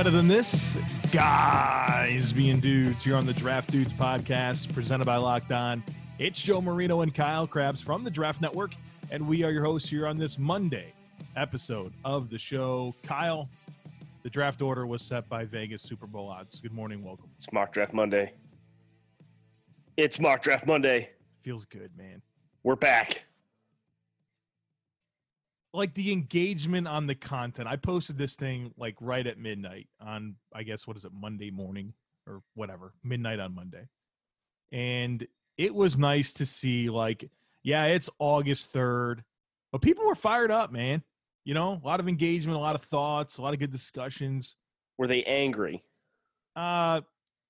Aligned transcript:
better 0.00 0.08
than 0.08 0.28
this. 0.28 0.78
Guys 1.12 2.32
being 2.32 2.58
dudes 2.58 3.04
here 3.04 3.16
on 3.16 3.26
the 3.26 3.34
Draft 3.34 3.70
Dudes 3.70 3.92
podcast 3.92 4.72
presented 4.72 5.04
by 5.04 5.16
Locked 5.16 5.52
On. 5.52 5.82
It's 6.18 6.40
Joe 6.40 6.62
Marino 6.62 7.02
and 7.02 7.14
Kyle 7.14 7.46
Crabbs 7.46 7.82
from 7.82 8.02
the 8.02 8.10
Draft 8.10 8.40
Network, 8.40 8.70
and 9.10 9.28
we 9.28 9.42
are 9.42 9.50
your 9.50 9.62
hosts 9.62 9.90
here 9.90 10.06
on 10.06 10.16
this 10.16 10.38
Monday 10.38 10.94
episode 11.36 11.92
of 12.02 12.30
the 12.30 12.38
show. 12.38 12.94
Kyle, 13.02 13.46
the 14.22 14.30
draft 14.30 14.62
order 14.62 14.86
was 14.86 15.02
set 15.02 15.28
by 15.28 15.44
Vegas 15.44 15.82
Super 15.82 16.06
Bowl 16.06 16.30
odds. 16.30 16.60
Good 16.60 16.72
morning, 16.72 17.04
welcome. 17.04 17.28
It's 17.36 17.52
Mock 17.52 17.70
Draft 17.70 17.92
Monday. 17.92 18.32
It's 19.98 20.18
Mock 20.18 20.42
Draft 20.42 20.66
Monday. 20.66 21.10
Feels 21.42 21.66
good, 21.66 21.90
man. 21.98 22.22
We're 22.62 22.74
back. 22.74 23.24
Like 25.72 25.94
the 25.94 26.10
engagement 26.12 26.88
on 26.88 27.06
the 27.06 27.14
content. 27.14 27.68
I 27.68 27.76
posted 27.76 28.18
this 28.18 28.34
thing 28.34 28.72
like 28.76 28.96
right 29.00 29.26
at 29.26 29.38
midnight 29.38 29.86
on, 30.00 30.34
I 30.54 30.64
guess, 30.64 30.86
what 30.86 30.96
is 30.96 31.04
it, 31.04 31.12
Monday 31.12 31.50
morning 31.50 31.94
or 32.26 32.42
whatever, 32.54 32.92
midnight 33.04 33.38
on 33.38 33.54
Monday. 33.54 33.88
And 34.72 35.26
it 35.56 35.74
was 35.74 35.96
nice 35.96 36.32
to 36.34 36.46
see, 36.46 36.90
like, 36.90 37.28
yeah, 37.62 37.86
it's 37.86 38.10
August 38.18 38.72
3rd, 38.72 39.22
but 39.72 39.82
people 39.82 40.06
were 40.06 40.14
fired 40.14 40.50
up, 40.50 40.72
man. 40.72 41.02
You 41.44 41.54
know, 41.54 41.80
a 41.82 41.86
lot 41.86 42.00
of 42.00 42.08
engagement, 42.08 42.56
a 42.56 42.60
lot 42.60 42.74
of 42.74 42.82
thoughts, 42.82 43.38
a 43.38 43.42
lot 43.42 43.54
of 43.54 43.60
good 43.60 43.72
discussions. 43.72 44.56
Were 44.98 45.06
they 45.06 45.22
angry? 45.24 45.82
Uh, 46.56 47.00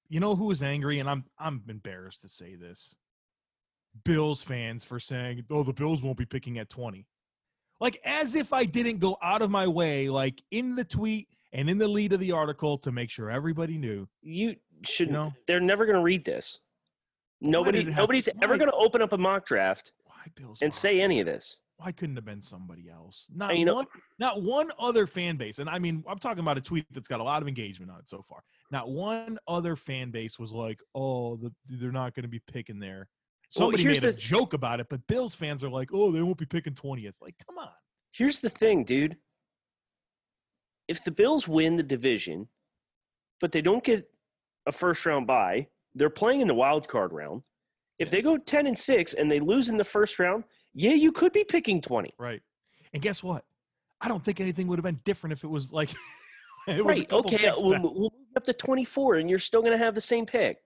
you 0.08 0.20
know 0.20 0.34
who 0.34 0.46
was 0.46 0.62
angry, 0.62 0.98
and 0.98 1.08
I'm 1.08 1.24
I'm 1.38 1.62
embarrassed 1.68 2.22
to 2.22 2.28
say 2.28 2.56
this. 2.56 2.94
Bills 4.04 4.42
fans 4.42 4.84
for 4.84 5.00
saying, 5.00 5.44
"Oh, 5.50 5.62
the 5.62 5.72
Bills 5.72 6.02
won't 6.02 6.18
be 6.18 6.26
picking 6.26 6.58
at 6.58 6.70
20." 6.70 7.06
Like 7.80 8.00
as 8.04 8.34
if 8.34 8.52
I 8.52 8.64
didn't 8.64 8.98
go 8.98 9.16
out 9.22 9.42
of 9.42 9.50
my 9.50 9.66
way, 9.66 10.08
like 10.08 10.42
in 10.50 10.76
the 10.76 10.84
tweet 10.84 11.28
and 11.52 11.68
in 11.68 11.78
the 11.78 11.88
lead 11.88 12.12
of 12.12 12.20
the 12.20 12.32
article, 12.32 12.78
to 12.78 12.92
make 12.92 13.10
sure 13.10 13.30
everybody 13.30 13.78
knew. 13.78 14.06
You 14.22 14.56
shouldn't. 14.84 15.14
know? 15.14 15.32
They're 15.46 15.60
never 15.60 15.84
going 15.86 15.96
to 15.96 16.02
read 16.02 16.24
this. 16.24 16.60
Why 17.40 17.50
Nobody, 17.50 17.78
did 17.78 17.88
it 17.88 17.92
have- 17.92 18.02
nobody's 18.02 18.28
ever 18.42 18.56
going 18.56 18.70
to 18.70 18.76
open 18.76 19.00
up 19.02 19.12
a 19.12 19.18
mock 19.18 19.46
draft 19.46 19.92
and 20.60 20.72
say 20.72 21.00
any 21.00 21.20
of 21.20 21.26
this. 21.26 21.58
Why 21.78 21.92
couldn't 21.92 22.16
have 22.16 22.26
been 22.26 22.42
somebody 22.42 22.90
else? 22.90 23.26
Not 23.34 23.56
you 23.56 23.64
know- 23.64 23.76
one. 23.76 23.86
Not 24.18 24.42
one 24.42 24.70
other 24.78 25.06
fan 25.06 25.38
base, 25.38 25.58
and 25.58 25.70
I 25.70 25.78
mean, 25.78 26.04
I'm 26.06 26.18
talking 26.18 26.40
about 26.40 26.58
a 26.58 26.60
tweet 26.60 26.84
that's 26.92 27.08
got 27.08 27.20
a 27.20 27.24
lot 27.24 27.40
of 27.40 27.48
engagement 27.48 27.90
on 27.90 27.98
it 27.98 28.06
so 28.08 28.22
far. 28.28 28.42
Not 28.70 28.90
one 28.90 29.38
other 29.48 29.74
fan 29.76 30.10
base 30.10 30.38
was 30.38 30.52
like, 30.52 30.78
"Oh, 30.94 31.36
the, 31.36 31.50
they're 31.70 31.90
not 31.90 32.14
going 32.14 32.24
to 32.24 32.28
be 32.28 32.40
picking 32.52 32.78
there." 32.78 33.08
Well, 33.56 33.66
Somebody 33.66 33.82
here's 33.82 34.00
made 34.00 34.10
a 34.10 34.12
the- 34.12 34.18
joke 34.18 34.52
about 34.52 34.78
it, 34.78 34.88
but 34.88 35.04
Bills 35.08 35.34
fans 35.34 35.64
are 35.64 35.68
like, 35.70 35.90
"Oh, 35.92 36.12
they 36.12 36.22
won't 36.22 36.38
be 36.38 36.46
picking 36.46 36.74
20th." 36.74 37.14
Like, 37.20 37.34
come 37.44 37.58
on. 37.58 37.70
Here's 38.12 38.40
the 38.40 38.48
thing, 38.48 38.84
dude. 38.84 39.16
If 40.86 41.02
the 41.02 41.10
Bills 41.10 41.48
win 41.48 41.76
the 41.76 41.82
division, 41.82 42.48
but 43.40 43.50
they 43.52 43.60
don't 43.60 43.82
get 43.82 44.08
a 44.66 44.72
first 44.72 45.04
round 45.06 45.26
bye, 45.26 45.66
they're 45.94 46.10
playing 46.10 46.40
in 46.40 46.48
the 46.48 46.54
wild 46.54 46.86
card 46.88 47.12
round. 47.12 47.42
If 47.98 48.10
they 48.10 48.22
go 48.22 48.36
10 48.38 48.66
and 48.66 48.78
6 48.78 49.14
and 49.14 49.30
they 49.30 49.40
lose 49.40 49.68
in 49.68 49.76
the 49.76 49.84
first 49.84 50.18
round, 50.18 50.44
yeah, 50.72 50.92
you 50.92 51.12
could 51.12 51.32
be 51.32 51.44
picking 51.44 51.80
20. 51.80 52.14
Right. 52.18 52.40
And 52.92 53.02
guess 53.02 53.22
what? 53.22 53.44
I 54.00 54.08
don't 54.08 54.24
think 54.24 54.40
anything 54.40 54.66
would 54.68 54.78
have 54.78 54.84
been 54.84 55.00
different 55.04 55.32
if 55.32 55.44
it 55.44 55.48
was 55.48 55.72
like 55.72 55.90
it 56.68 56.84
was 56.84 56.98
right. 56.98 57.12
Okay. 57.12 57.52
We'll, 57.56 57.80
we'll 57.82 57.92
move 57.92 58.36
up 58.36 58.44
to 58.44 58.54
24 58.54 59.16
and 59.16 59.28
you're 59.28 59.38
still 59.38 59.60
going 59.60 59.72
to 59.72 59.84
have 59.84 59.94
the 59.94 60.00
same 60.00 60.24
pick. 60.24 60.58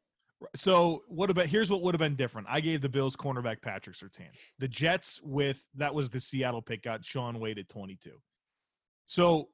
So 0.56 1.02
what 1.08 1.30
about 1.30 1.46
here's 1.46 1.70
what 1.70 1.82
would 1.82 1.94
have 1.94 2.00
been 2.00 2.16
different. 2.16 2.46
I 2.50 2.60
gave 2.60 2.80
the 2.80 2.88
Bills 2.88 3.16
cornerback 3.16 3.62
Patrick 3.62 3.96
Surtain. 3.96 4.28
The 4.58 4.68
Jets 4.68 5.20
with 5.22 5.64
that 5.76 5.94
was 5.94 6.10
the 6.10 6.20
Seattle 6.20 6.62
pick 6.62 6.82
got 6.82 7.04
Shaun 7.04 7.38
Wade 7.40 7.58
at 7.58 7.68
22. 7.68 8.10
So 9.06 9.48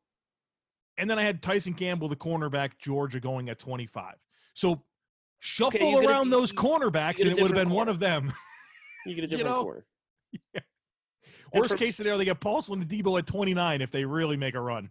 and 0.98 1.08
then 1.08 1.18
I 1.18 1.22
had 1.22 1.42
Tyson 1.42 1.72
Campbell, 1.74 2.08
the 2.08 2.16
cornerback, 2.16 2.72
Georgia 2.78 3.20
going 3.20 3.48
at 3.48 3.58
25. 3.58 4.14
So 4.54 4.82
shuffle 5.38 5.90
you're 5.90 6.04
around 6.08 6.24
be- 6.26 6.30
those 6.32 6.52
you- 6.52 6.58
cornerbacks 6.58 7.18
you 7.20 7.30
and 7.30 7.38
it 7.38 7.42
would 7.42 7.50
have 7.50 7.58
been 7.66 7.70
one 7.74 7.88
of 7.88 7.98
them. 8.00 8.32
You 9.06 9.14
get 9.14 9.24
a 9.24 9.28
You 9.28 9.36
different 9.38 9.56
know, 9.56 9.62
corner. 9.62 9.86
And 10.54 10.62
Worst 11.62 11.70
from- 11.70 11.78
case 11.78 11.96
scenario, 11.96 12.18
they 12.18 12.26
get 12.26 12.38
Paulson 12.38 12.84
Adebo 12.84 13.18
at 13.18 13.26
29 13.26 13.80
if 13.80 13.90
they 13.90 14.04
really 14.04 14.36
make 14.36 14.54
a 14.54 14.60
run. 14.60 14.90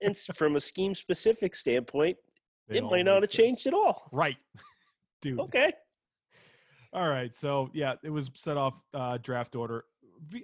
And 0.00 0.16
from 0.16 0.54
a 0.56 0.60
scheme 0.60 0.94
specific 0.94 1.54
standpoint, 1.56 2.16
They 2.68 2.78
it 2.78 2.84
might 2.84 3.02
not 3.02 3.22
have 3.22 3.24
sense. 3.24 3.36
changed 3.36 3.66
at 3.66 3.74
all. 3.74 4.08
Right. 4.12 4.36
Dude. 5.22 5.40
Okay. 5.40 5.72
All 6.92 7.08
right. 7.08 7.36
So 7.36 7.70
yeah, 7.72 7.94
it 8.02 8.10
was 8.10 8.30
set 8.34 8.56
off 8.56 8.74
uh, 8.94 9.18
draft 9.18 9.54
order. 9.54 9.84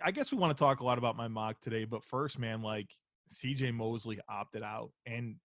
I 0.02 0.10
guess 0.10 0.30
we 0.30 0.38
want 0.38 0.56
to 0.56 0.62
talk 0.62 0.80
a 0.80 0.84
lot 0.84 0.98
about 0.98 1.16
my 1.16 1.28
mock 1.28 1.60
today, 1.60 1.84
but 1.84 2.04
first, 2.04 2.38
man, 2.38 2.62
like 2.62 2.88
CJ 3.32 3.74
Mosley 3.74 4.20
opted 4.28 4.62
out, 4.62 4.90
and 5.06 5.36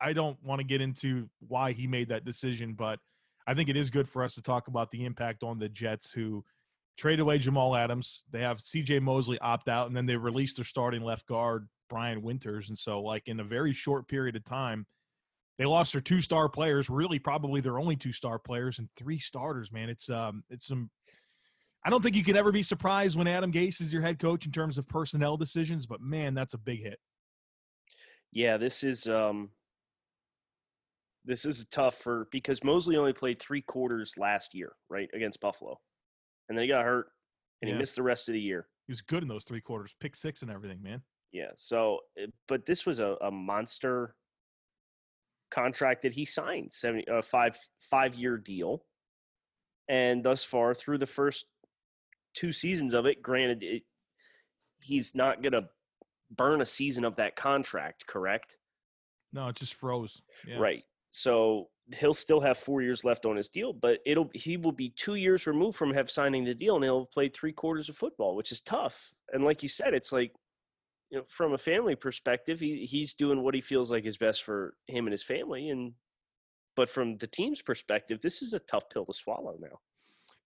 I 0.00 0.12
don't 0.12 0.36
want 0.44 0.60
to 0.60 0.64
get 0.64 0.80
into 0.80 1.28
why 1.40 1.72
he 1.72 1.86
made 1.86 2.08
that 2.10 2.24
decision, 2.24 2.74
but 2.74 2.98
I 3.46 3.54
think 3.54 3.68
it 3.68 3.76
is 3.76 3.90
good 3.90 4.08
for 4.08 4.22
us 4.22 4.34
to 4.34 4.42
talk 4.42 4.68
about 4.68 4.90
the 4.90 5.04
impact 5.04 5.42
on 5.42 5.58
the 5.58 5.68
Jets 5.68 6.10
who 6.10 6.44
trade 6.96 7.20
away 7.20 7.38
Jamal 7.38 7.74
Adams. 7.74 8.24
They 8.30 8.40
have 8.40 8.58
CJ 8.58 9.02
Mosley 9.02 9.38
opt 9.40 9.68
out, 9.68 9.88
and 9.88 9.96
then 9.96 10.06
they 10.06 10.16
released 10.16 10.56
their 10.56 10.64
starting 10.64 11.02
left 11.02 11.26
guard 11.26 11.68
Brian 11.88 12.22
Winters, 12.22 12.68
and 12.68 12.78
so 12.78 13.00
like 13.00 13.26
in 13.26 13.40
a 13.40 13.44
very 13.44 13.72
short 13.72 14.08
period 14.08 14.36
of 14.36 14.44
time. 14.44 14.86
They 15.58 15.64
lost 15.64 15.92
their 15.92 16.00
two 16.00 16.20
star 16.20 16.48
players, 16.48 16.90
really 16.90 17.18
probably 17.18 17.60
their 17.60 17.78
only 17.78 17.96
two 17.96 18.12
star 18.12 18.38
players 18.38 18.78
and 18.78 18.88
three 18.96 19.18
starters, 19.18 19.70
man. 19.70 19.88
It's 19.88 20.10
um 20.10 20.42
it's 20.50 20.66
some 20.66 20.90
I 21.86 21.90
don't 21.90 22.02
think 22.02 22.16
you 22.16 22.24
could 22.24 22.36
ever 22.36 22.50
be 22.50 22.62
surprised 22.62 23.16
when 23.16 23.28
Adam 23.28 23.52
Gase 23.52 23.80
is 23.80 23.92
your 23.92 24.02
head 24.02 24.18
coach 24.18 24.46
in 24.46 24.52
terms 24.52 24.78
of 24.78 24.88
personnel 24.88 25.36
decisions, 25.36 25.86
but 25.86 26.00
man, 26.00 26.34
that's 26.34 26.54
a 26.54 26.58
big 26.58 26.82
hit. 26.82 26.98
Yeah, 28.32 28.56
this 28.56 28.82
is 28.82 29.06
um 29.06 29.50
this 31.24 31.44
is 31.44 31.64
tough 31.70 31.96
for 31.98 32.28
because 32.32 32.64
Mosley 32.64 32.96
only 32.96 33.12
played 33.12 33.40
three 33.40 33.62
quarters 33.62 34.14
last 34.18 34.54
year, 34.54 34.72
right, 34.90 35.08
against 35.14 35.40
Buffalo. 35.40 35.78
And 36.48 36.58
then 36.58 36.64
he 36.64 36.68
got 36.68 36.84
hurt 36.84 37.06
and 37.62 37.68
Yeah. 37.68 37.76
he 37.76 37.78
missed 37.78 37.96
the 37.96 38.02
rest 38.02 38.28
of 38.28 38.34
the 38.34 38.40
year. 38.40 38.66
He 38.86 38.92
was 38.92 39.00
good 39.00 39.22
in 39.22 39.28
those 39.28 39.44
three 39.44 39.62
quarters, 39.62 39.94
pick 40.00 40.14
six 40.16 40.42
and 40.42 40.50
everything, 40.50 40.82
man. 40.82 41.00
Yeah. 41.32 41.50
So 41.56 42.00
uh, 42.20 42.26
but 42.48 42.66
this 42.66 42.84
was 42.84 42.98
a, 42.98 43.16
a 43.22 43.30
monster 43.30 44.16
contract 45.54 46.02
that 46.02 46.12
he 46.12 46.24
signed, 46.24 46.72
70 46.72 47.08
uh, 47.08 47.22
five 47.22 47.58
five 47.78 48.14
year 48.14 48.36
deal. 48.36 48.84
And 49.88 50.24
thus 50.24 50.42
far 50.42 50.74
through 50.74 50.98
the 50.98 51.06
first 51.06 51.46
two 52.34 52.52
seasons 52.52 52.94
of 52.94 53.06
it, 53.06 53.22
granted 53.22 53.62
it, 53.62 53.82
he's 54.80 55.14
not 55.14 55.42
gonna 55.42 55.68
burn 56.34 56.60
a 56.60 56.66
season 56.66 57.04
of 57.04 57.16
that 57.16 57.36
contract, 57.36 58.06
correct? 58.06 58.56
No, 59.32 59.48
it 59.48 59.56
just 59.56 59.74
froze. 59.74 60.22
Yeah. 60.46 60.58
Right. 60.58 60.84
So 61.10 61.68
he'll 61.96 62.14
still 62.14 62.40
have 62.40 62.56
four 62.56 62.82
years 62.82 63.04
left 63.04 63.26
on 63.26 63.36
his 63.36 63.48
deal, 63.48 63.72
but 63.72 63.98
it'll 64.06 64.30
he 64.34 64.56
will 64.56 64.72
be 64.72 64.90
two 64.96 65.16
years 65.16 65.46
removed 65.46 65.76
from 65.76 65.92
have 65.92 66.10
signing 66.10 66.44
the 66.44 66.54
deal, 66.54 66.76
and 66.76 66.84
he'll 66.84 67.00
have 67.00 67.10
played 67.10 67.34
three 67.34 67.52
quarters 67.52 67.88
of 67.88 67.96
football, 67.96 68.36
which 68.36 68.52
is 68.52 68.60
tough. 68.60 69.12
And 69.32 69.44
like 69.44 69.62
you 69.62 69.68
said, 69.68 69.94
it's 69.94 70.12
like 70.12 70.32
you 71.14 71.20
know, 71.20 71.24
from 71.28 71.52
a 71.52 71.58
family 71.58 71.94
perspective, 71.94 72.58
he 72.58 72.86
he's 72.86 73.14
doing 73.14 73.42
what 73.42 73.54
he 73.54 73.60
feels 73.60 73.90
like 73.90 74.04
is 74.04 74.16
best 74.16 74.42
for 74.42 74.74
him 74.88 75.06
and 75.06 75.12
his 75.12 75.22
family, 75.22 75.68
and 75.68 75.92
but 76.74 76.90
from 76.90 77.16
the 77.18 77.28
team's 77.28 77.62
perspective, 77.62 78.20
this 78.20 78.42
is 78.42 78.52
a 78.52 78.58
tough 78.58 78.90
pill 78.92 79.06
to 79.06 79.12
swallow 79.12 79.56
now. 79.60 79.78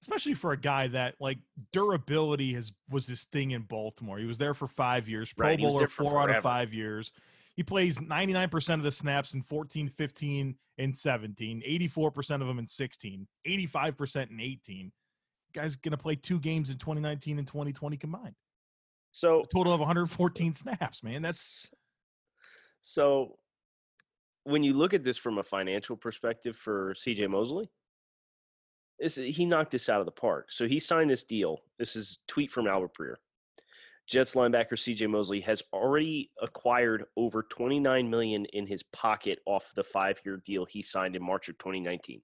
Especially 0.02 0.34
for 0.34 0.52
a 0.52 0.60
guy 0.60 0.86
that 0.88 1.14
like 1.20 1.38
durability 1.72 2.52
has 2.52 2.70
was 2.90 3.06
his 3.06 3.24
thing 3.24 3.52
in 3.52 3.62
Baltimore. 3.62 4.18
He 4.18 4.26
was 4.26 4.36
there 4.36 4.52
for 4.52 4.68
five 4.68 5.08
years, 5.08 5.32
Pro 5.32 5.48
Right, 5.48 5.58
Bowler 5.58 5.88
four 5.88 6.20
out 6.20 6.30
of 6.30 6.42
five 6.42 6.74
years. 6.74 7.12
He 7.56 7.62
plays 7.64 7.98
99% 7.98 8.74
of 8.74 8.82
the 8.84 8.92
snaps 8.92 9.34
in 9.34 9.42
14, 9.42 9.88
15, 9.88 10.54
and 10.76 10.96
17, 10.96 11.62
84% 11.66 12.40
of 12.40 12.46
them 12.46 12.60
in 12.60 12.68
16, 12.68 13.26
85% 13.44 14.30
in 14.30 14.40
18. 14.40 14.92
Guy's 15.52 15.74
going 15.74 15.90
to 15.90 15.98
play 15.98 16.14
two 16.14 16.38
games 16.38 16.70
in 16.70 16.78
2019 16.78 17.38
and 17.38 17.48
2020 17.48 17.96
combined. 17.96 18.36
So 19.12 19.42
A 19.42 19.46
total 19.54 19.72
of 19.72 19.80
114 19.80 20.54
snaps, 20.54 21.02
man. 21.02 21.22
That's 21.22 21.70
so 22.80 23.38
when 24.44 24.62
you 24.62 24.74
look 24.74 24.94
at 24.94 25.04
this 25.04 25.18
from 25.18 25.38
a 25.38 25.42
financial 25.42 25.96
perspective 25.96 26.56
for 26.56 26.94
CJ 26.94 27.28
Mosley, 27.28 27.68
this, 28.98 29.16
he 29.16 29.44
knocked 29.44 29.70
this 29.70 29.88
out 29.88 30.00
of 30.00 30.06
the 30.06 30.12
park. 30.12 30.46
So 30.50 30.66
he 30.66 30.78
signed 30.78 31.10
this 31.10 31.24
deal. 31.24 31.60
This 31.78 31.96
is 31.96 32.18
tweet 32.26 32.50
from 32.50 32.66
Albert 32.66 32.92
Breer. 32.98 33.14
Jets 34.08 34.34
linebacker 34.34 34.72
CJ 34.72 35.08
Mosley 35.10 35.40
has 35.42 35.62
already 35.72 36.30
acquired 36.40 37.04
over 37.16 37.42
29 37.42 38.08
million 38.08 38.46
in 38.46 38.66
his 38.66 38.82
pocket 38.82 39.38
off 39.44 39.70
the 39.76 39.84
five-year 39.84 40.42
deal 40.46 40.64
he 40.64 40.80
signed 40.80 41.14
in 41.14 41.22
March 41.22 41.50
of 41.50 41.58
2019. 41.58 42.22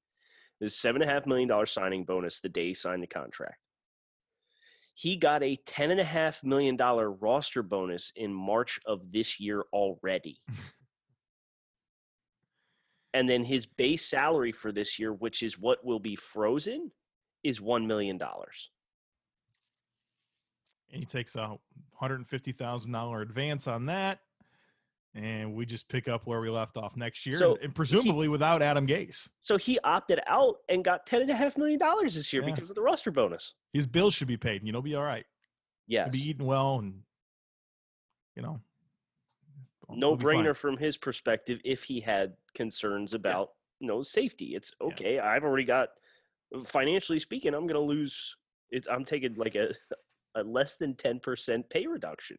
This 0.60 0.76
seven 0.76 1.02
and 1.02 1.10
a 1.10 1.14
half 1.14 1.26
million 1.26 1.48
dollar 1.48 1.66
signing 1.66 2.04
bonus 2.04 2.40
the 2.40 2.48
day 2.48 2.68
he 2.68 2.74
signed 2.74 3.02
the 3.02 3.06
contract. 3.06 3.58
He 4.94 5.16
got 5.16 5.42
a 5.42 5.56
ten 5.56 5.90
and 5.90 6.00
a 6.00 6.04
half 6.04 6.44
million 6.44 6.76
dollar 6.76 7.10
roster 7.10 7.62
bonus 7.62 8.12
in 8.14 8.32
March 8.32 8.78
of 8.86 9.12
this 9.12 9.40
year 9.40 9.64
already. 9.72 10.40
and 13.12 13.28
then 13.28 13.44
his 13.44 13.66
base 13.66 14.06
salary 14.06 14.52
for 14.52 14.72
this 14.72 14.98
year, 14.98 15.12
which 15.12 15.42
is 15.42 15.58
what 15.58 15.84
will 15.84 15.98
be 15.98 16.16
frozen, 16.16 16.92
is 17.42 17.60
one 17.60 17.86
million 17.86 18.18
dollars. 18.18 18.70
and 20.92 21.02
he 21.02 21.06
takes 21.06 21.34
a 21.34 21.58
$150,000 22.00 23.22
advance 23.22 23.66
on 23.66 23.86
that. 23.86 24.20
And 25.14 25.54
we 25.54 25.64
just 25.64 25.88
pick 25.88 26.08
up 26.08 26.26
where 26.26 26.40
we 26.40 26.50
left 26.50 26.76
off 26.76 26.96
next 26.96 27.24
year, 27.24 27.38
So 27.38 27.54
and, 27.54 27.64
and 27.64 27.74
presumably 27.74 28.28
without 28.28 28.62
Adam 28.62 28.86
Gase. 28.86 29.28
So 29.40 29.56
he 29.56 29.78
opted 29.84 30.20
out 30.26 30.56
and 30.68 30.84
got 30.84 31.06
ten 31.06 31.22
and 31.22 31.30
a 31.30 31.34
half 31.34 31.56
million 31.56 31.78
dollars 31.78 32.14
this 32.14 32.32
year 32.32 32.42
Yeah. 32.42 32.54
because 32.54 32.70
of 32.70 32.76
the 32.76 32.82
roster 32.82 33.10
bonus. 33.10 33.54
His 33.72 33.86
bills 33.86 34.14
should 34.14 34.28
be 34.28 34.36
paid, 34.36 34.56
and 34.62 34.66
you 34.66 34.72
know, 34.72 34.82
be 34.82 34.94
all 34.94 35.04
right. 35.04 35.24
He'll 35.86 36.12
be 36.12 36.30
eating 36.30 36.46
well, 36.46 36.78
and 36.78 37.00
you 38.36 38.42
know, 38.42 38.60
no 39.90 40.16
brainer 40.16 40.56
from 40.56 40.76
his 40.76 40.96
perspective 40.96 41.60
if 41.64 41.84
he 41.84 42.00
had 42.00 42.34
concerns 42.54 43.14
about 43.14 43.50
you 43.80 43.86
know 43.86 44.02
safety. 44.02 44.54
It's 44.54 44.72
okay. 44.80 45.18
I've 45.18 45.44
already 45.44 45.64
got 45.64 45.90
financially 46.64 47.18
speaking, 47.18 47.54
I'm 47.54 47.66
going 47.66 47.74
to 47.74 47.80
lose. 47.80 48.36
It, 48.70 48.86
I'm 48.90 49.04
taking 49.04 49.34
like 49.34 49.54
a 49.54 49.68
a 50.34 50.42
less 50.42 50.76
than 50.76 50.94
ten 50.94 51.20
percent 51.20 51.68
pay 51.70 51.86
reduction. 51.86 52.38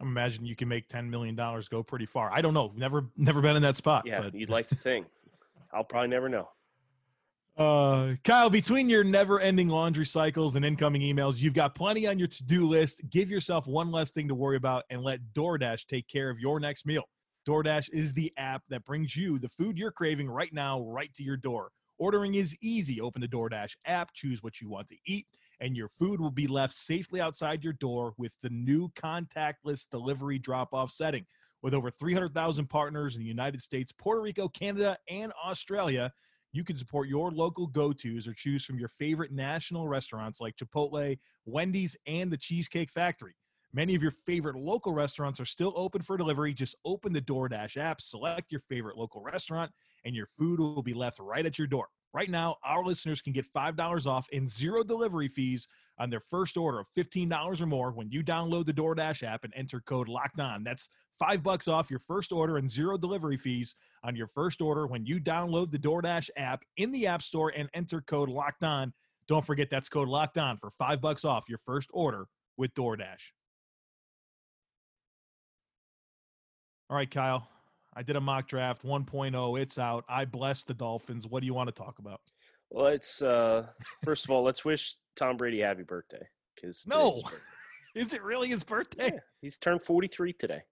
I'm 0.00 0.08
imagining 0.08 0.46
you 0.46 0.56
can 0.56 0.68
make 0.68 0.88
ten 0.88 1.08
million 1.08 1.34
dollars 1.34 1.68
go 1.68 1.82
pretty 1.82 2.06
far. 2.06 2.30
I 2.32 2.40
don't 2.40 2.54
know. 2.54 2.72
Never, 2.76 3.06
never 3.16 3.40
been 3.40 3.56
in 3.56 3.62
that 3.62 3.76
spot. 3.76 4.04
Yeah, 4.06 4.22
but 4.22 4.34
you'd 4.34 4.50
like 4.58 4.68
to 4.68 4.76
think. 4.76 5.06
I'll 5.72 5.84
probably 5.84 6.08
never 6.08 6.28
know. 6.28 6.48
Uh, 7.56 8.14
Kyle, 8.24 8.50
between 8.50 8.88
your 8.88 9.04
never 9.04 9.38
ending 9.38 9.68
laundry 9.68 10.04
cycles 10.04 10.56
and 10.56 10.64
incoming 10.64 11.02
emails, 11.02 11.40
you've 11.40 11.54
got 11.54 11.74
plenty 11.74 12.06
on 12.06 12.18
your 12.18 12.26
to 12.26 12.44
do 12.44 12.66
list. 12.66 13.00
Give 13.10 13.30
yourself 13.30 13.66
one 13.66 13.92
less 13.92 14.10
thing 14.10 14.26
to 14.26 14.34
worry 14.34 14.56
about 14.56 14.84
and 14.90 15.02
let 15.02 15.20
DoorDash 15.34 15.86
take 15.86 16.08
care 16.08 16.30
of 16.30 16.38
your 16.40 16.58
next 16.58 16.84
meal. 16.84 17.04
DoorDash 17.48 17.90
is 17.92 18.12
the 18.12 18.32
app 18.38 18.62
that 18.70 18.84
brings 18.84 19.16
you 19.16 19.38
the 19.38 19.48
food 19.50 19.78
you're 19.78 19.92
craving 19.92 20.28
right 20.28 20.52
now, 20.52 20.80
right 20.80 21.14
to 21.14 21.22
your 21.22 21.36
door. 21.36 21.70
Ordering 21.98 22.34
is 22.34 22.56
easy. 22.60 23.00
Open 23.00 23.20
the 23.20 23.28
DoorDash 23.28 23.76
app, 23.86 24.12
choose 24.14 24.42
what 24.42 24.60
you 24.60 24.68
want 24.68 24.88
to 24.88 24.96
eat, 25.06 25.26
and 25.64 25.74
your 25.74 25.88
food 25.88 26.20
will 26.20 26.30
be 26.30 26.46
left 26.46 26.74
safely 26.74 27.22
outside 27.22 27.64
your 27.64 27.72
door 27.72 28.12
with 28.18 28.32
the 28.42 28.50
new 28.50 28.90
contactless 28.90 29.88
delivery 29.90 30.38
drop 30.38 30.74
off 30.74 30.90
setting. 30.90 31.24
With 31.62 31.72
over 31.72 31.88
300,000 31.88 32.66
partners 32.68 33.16
in 33.16 33.22
the 33.22 33.28
United 33.28 33.62
States, 33.62 33.90
Puerto 33.90 34.20
Rico, 34.20 34.46
Canada, 34.46 34.98
and 35.08 35.32
Australia, 35.42 36.12
you 36.52 36.64
can 36.64 36.76
support 36.76 37.08
your 37.08 37.30
local 37.30 37.66
go-tos 37.66 38.28
or 38.28 38.34
choose 38.34 38.62
from 38.62 38.78
your 38.78 38.90
favorite 38.90 39.32
national 39.32 39.88
restaurants 39.88 40.38
like 40.38 40.54
Chipotle, 40.56 41.18
Wendy's, 41.46 41.96
and 42.06 42.30
the 42.30 42.36
Cheesecake 42.36 42.90
Factory. 42.90 43.34
Many 43.72 43.94
of 43.94 44.02
your 44.02 44.12
favorite 44.26 44.56
local 44.56 44.92
restaurants 44.92 45.40
are 45.40 45.46
still 45.46 45.72
open 45.76 46.02
for 46.02 46.18
delivery. 46.18 46.52
Just 46.52 46.76
open 46.84 47.14
the 47.14 47.22
DoorDash 47.22 47.78
app, 47.78 48.02
select 48.02 48.52
your 48.52 48.60
favorite 48.68 48.98
local 48.98 49.22
restaurant, 49.22 49.72
and 50.04 50.14
your 50.14 50.28
food 50.38 50.60
will 50.60 50.82
be 50.82 50.92
left 50.92 51.18
right 51.20 51.46
at 51.46 51.58
your 51.58 51.66
door. 51.66 51.88
Right 52.14 52.30
now, 52.30 52.58
our 52.64 52.84
listeners 52.84 53.20
can 53.20 53.32
get 53.32 53.52
$5 53.52 54.06
off 54.06 54.28
and 54.32 54.48
zero 54.48 54.84
delivery 54.84 55.26
fees 55.26 55.66
on 55.98 56.10
their 56.10 56.20
first 56.20 56.56
order 56.56 56.78
of 56.78 56.86
$15 56.96 57.60
or 57.60 57.66
more 57.66 57.90
when 57.90 58.08
you 58.08 58.22
download 58.22 58.66
the 58.66 58.72
DoorDash 58.72 59.24
app 59.24 59.42
and 59.42 59.52
enter 59.56 59.80
code 59.80 60.08
locked 60.08 60.38
on. 60.38 60.62
That's 60.62 60.88
five 61.18 61.42
bucks 61.42 61.66
off 61.66 61.90
your 61.90 61.98
first 61.98 62.30
order 62.30 62.56
and 62.56 62.70
zero 62.70 62.96
delivery 62.96 63.36
fees 63.36 63.74
on 64.04 64.14
your 64.14 64.28
first 64.28 64.60
order 64.60 64.86
when 64.86 65.04
you 65.04 65.20
download 65.20 65.72
the 65.72 65.78
DoorDash 65.78 66.30
app 66.36 66.62
in 66.76 66.92
the 66.92 67.08
App 67.08 67.20
Store 67.20 67.52
and 67.54 67.68
enter 67.74 68.00
code 68.00 68.28
locked 68.28 68.62
on. 68.62 68.92
Don't 69.26 69.44
forget 69.44 69.68
that's 69.68 69.88
code 69.88 70.08
locked 70.08 70.38
on 70.38 70.56
for 70.58 70.70
five 70.78 71.00
bucks 71.00 71.24
off 71.24 71.44
your 71.48 71.58
first 71.58 71.90
order 71.92 72.26
with 72.56 72.72
DoorDash. 72.74 73.32
All 76.88 76.96
right, 76.96 77.10
Kyle. 77.10 77.48
I 77.96 78.02
did 78.02 78.16
a 78.16 78.20
mock 78.20 78.48
draft 78.48 78.84
1.0. 78.84 79.60
It's 79.60 79.78
out. 79.78 80.04
I 80.08 80.24
bless 80.24 80.64
the 80.64 80.74
Dolphins. 80.74 81.26
What 81.26 81.40
do 81.40 81.46
you 81.46 81.54
want 81.54 81.68
to 81.68 81.74
talk 81.74 81.98
about? 81.98 82.20
Well, 82.70 82.86
it's 82.88 83.22
uh, 83.22 83.66
first 84.04 84.24
of 84.24 84.30
all, 84.30 84.42
let's 84.42 84.64
wish 84.64 84.96
Tom 85.16 85.36
Brady 85.36 85.60
happy 85.60 85.82
birthday 85.82 86.26
because 86.54 86.84
No. 86.86 87.22
Is 87.94 88.12
it 88.12 88.22
really 88.24 88.48
his 88.48 88.64
birthday? 88.64 89.12
yeah, 89.12 89.20
he's 89.40 89.56
turned 89.56 89.80
43 89.80 90.32
today. 90.32 90.62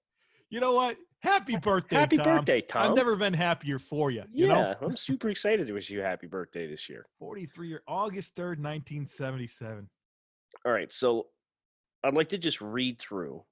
You 0.50 0.58
know 0.58 0.72
what? 0.72 0.96
Happy 1.22 1.56
birthday, 1.56 1.96
happy 1.96 2.16
Tom. 2.16 2.38
birthday, 2.38 2.60
Tom! 2.60 2.90
I've 2.90 2.96
never 2.96 3.14
been 3.14 3.32
happier 3.32 3.78
for 3.78 4.10
you. 4.10 4.24
You 4.32 4.48
yeah, 4.48 4.54
know, 4.54 4.74
I'm 4.82 4.96
super 4.96 5.28
excited 5.28 5.68
to 5.68 5.72
wish 5.72 5.88
you 5.88 6.00
a 6.00 6.04
happy 6.04 6.26
birthday 6.26 6.66
this 6.66 6.88
year. 6.88 7.06
43 7.20 7.68
year 7.68 7.82
August 7.86 8.34
3rd, 8.34 8.58
1977. 8.58 9.88
All 10.66 10.72
right, 10.72 10.92
so 10.92 11.28
I'd 12.02 12.14
like 12.14 12.30
to 12.30 12.38
just 12.38 12.60
read 12.60 12.98
through 12.98 13.44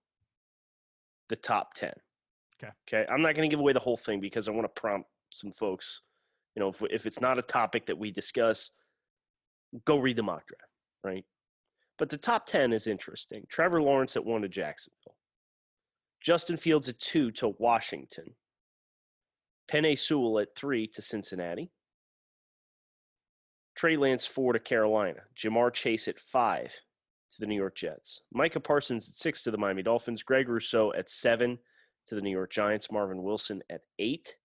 the 1.28 1.37
top 1.37 1.75
10. 1.75 1.93
'Kay. 2.60 2.68
Okay. 2.88 3.06
I'm 3.10 3.22
not 3.22 3.34
going 3.34 3.48
to 3.48 3.52
give 3.52 3.60
away 3.60 3.72
the 3.72 3.80
whole 3.80 3.96
thing 3.96 4.20
because 4.20 4.48
I 4.48 4.52
want 4.52 4.64
to 4.64 4.80
prompt 4.80 5.08
some 5.32 5.52
folks. 5.52 6.02
You 6.54 6.60
know, 6.60 6.68
if, 6.68 6.82
if 6.90 7.06
it's 7.06 7.20
not 7.20 7.38
a 7.38 7.42
topic 7.42 7.86
that 7.86 7.98
we 7.98 8.10
discuss, 8.10 8.70
go 9.84 9.98
read 9.98 10.16
the 10.16 10.22
mock 10.22 10.46
draft, 10.46 10.70
right? 11.04 11.24
But 11.98 12.08
the 12.08 12.16
top 12.16 12.46
10 12.46 12.72
is 12.72 12.86
interesting. 12.86 13.44
Trevor 13.48 13.82
Lawrence 13.82 14.16
at 14.16 14.24
one 14.24 14.42
to 14.42 14.48
Jacksonville, 14.48 15.16
Justin 16.22 16.56
Fields 16.56 16.88
at 16.88 16.98
two 16.98 17.30
to 17.32 17.54
Washington, 17.58 18.34
Penei 19.70 19.98
Sewell 19.98 20.40
at 20.40 20.54
three 20.56 20.86
to 20.88 21.02
Cincinnati, 21.02 21.70
Trey 23.76 23.96
Lance 23.96 24.26
four 24.26 24.52
to 24.52 24.58
Carolina, 24.58 25.20
Ja'Marr 25.38 25.72
Chase 25.72 26.08
at 26.08 26.18
five 26.18 26.72
to 27.32 27.40
the 27.40 27.46
New 27.46 27.54
York 27.54 27.76
Jets, 27.76 28.22
Micah 28.32 28.60
Parsons 28.60 29.08
at 29.08 29.14
six 29.14 29.42
to 29.42 29.50
the 29.50 29.58
Miami 29.58 29.82
Dolphins, 29.82 30.22
Greg 30.22 30.48
Rousseau 30.48 30.92
at 30.94 31.08
seven 31.08 31.58
to 32.06 32.14
the 32.14 32.20
New 32.20 32.31
York 32.31 32.50
Giants, 32.50 32.91
Marvin 32.91 33.23
Wilson 33.23 33.62
at 33.70 33.82
eight 33.99 34.37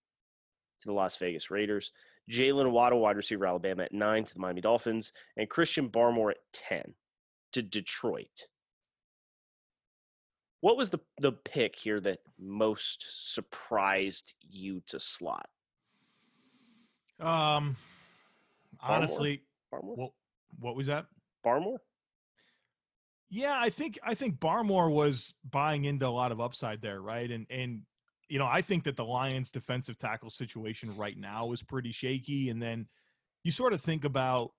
to 0.81 0.87
the 0.87 0.93
Las 0.93 1.15
Vegas 1.17 1.49
Raiders, 1.49 1.91
Jaylen 2.29 2.71
Waddle, 2.71 2.99
wide 2.99 3.17
receiver 3.17 3.45
Alabama 3.45 3.83
at 3.83 3.93
nine 3.93 4.23
to 4.23 4.33
the 4.33 4.39
Miami 4.39 4.61
Dolphins, 4.61 5.13
and 5.37 5.49
Christian 5.49 5.89
Barmore 5.89 6.31
at 6.31 6.37
ten 6.53 6.93
to 7.53 7.61
Detroit. 7.61 8.47
What 10.61 10.77
was 10.77 10.89
the 10.89 10.99
the 11.19 11.31
pick 11.31 11.75
here 11.75 11.99
that 11.99 12.19
most 12.39 13.33
surprised 13.33 14.35
you 14.41 14.81
to 14.87 14.99
slot? 14.99 15.47
Um, 17.19 17.77
honestly, 18.81 19.43
Barmore? 19.71 19.97
what 19.97 20.11
what 20.59 20.75
was 20.75 20.87
that? 20.87 21.05
Barmore? 21.45 21.77
Yeah, 23.29 23.57
I 23.59 23.69
think 23.69 23.97
I 24.03 24.13
think 24.13 24.39
Barmore 24.39 24.91
was 24.91 25.33
buying 25.49 25.85
into 25.85 26.07
a 26.07 26.09
lot 26.09 26.31
of 26.31 26.39
upside 26.39 26.81
there, 26.81 27.01
right? 27.01 27.29
And 27.29 27.45
and 27.49 27.81
you 28.29 28.39
know, 28.39 28.47
I 28.47 28.61
think 28.61 28.83
that 28.85 28.95
the 28.95 29.05
Lions 29.05 29.51
defensive 29.51 29.97
tackle 29.97 30.29
situation 30.29 30.95
right 30.97 31.17
now 31.17 31.51
is 31.51 31.61
pretty 31.61 31.91
shaky. 31.91 32.49
And 32.49 32.61
then 32.61 32.87
you 33.43 33.51
sort 33.51 33.73
of 33.73 33.81
think 33.81 34.03
about 34.03 34.51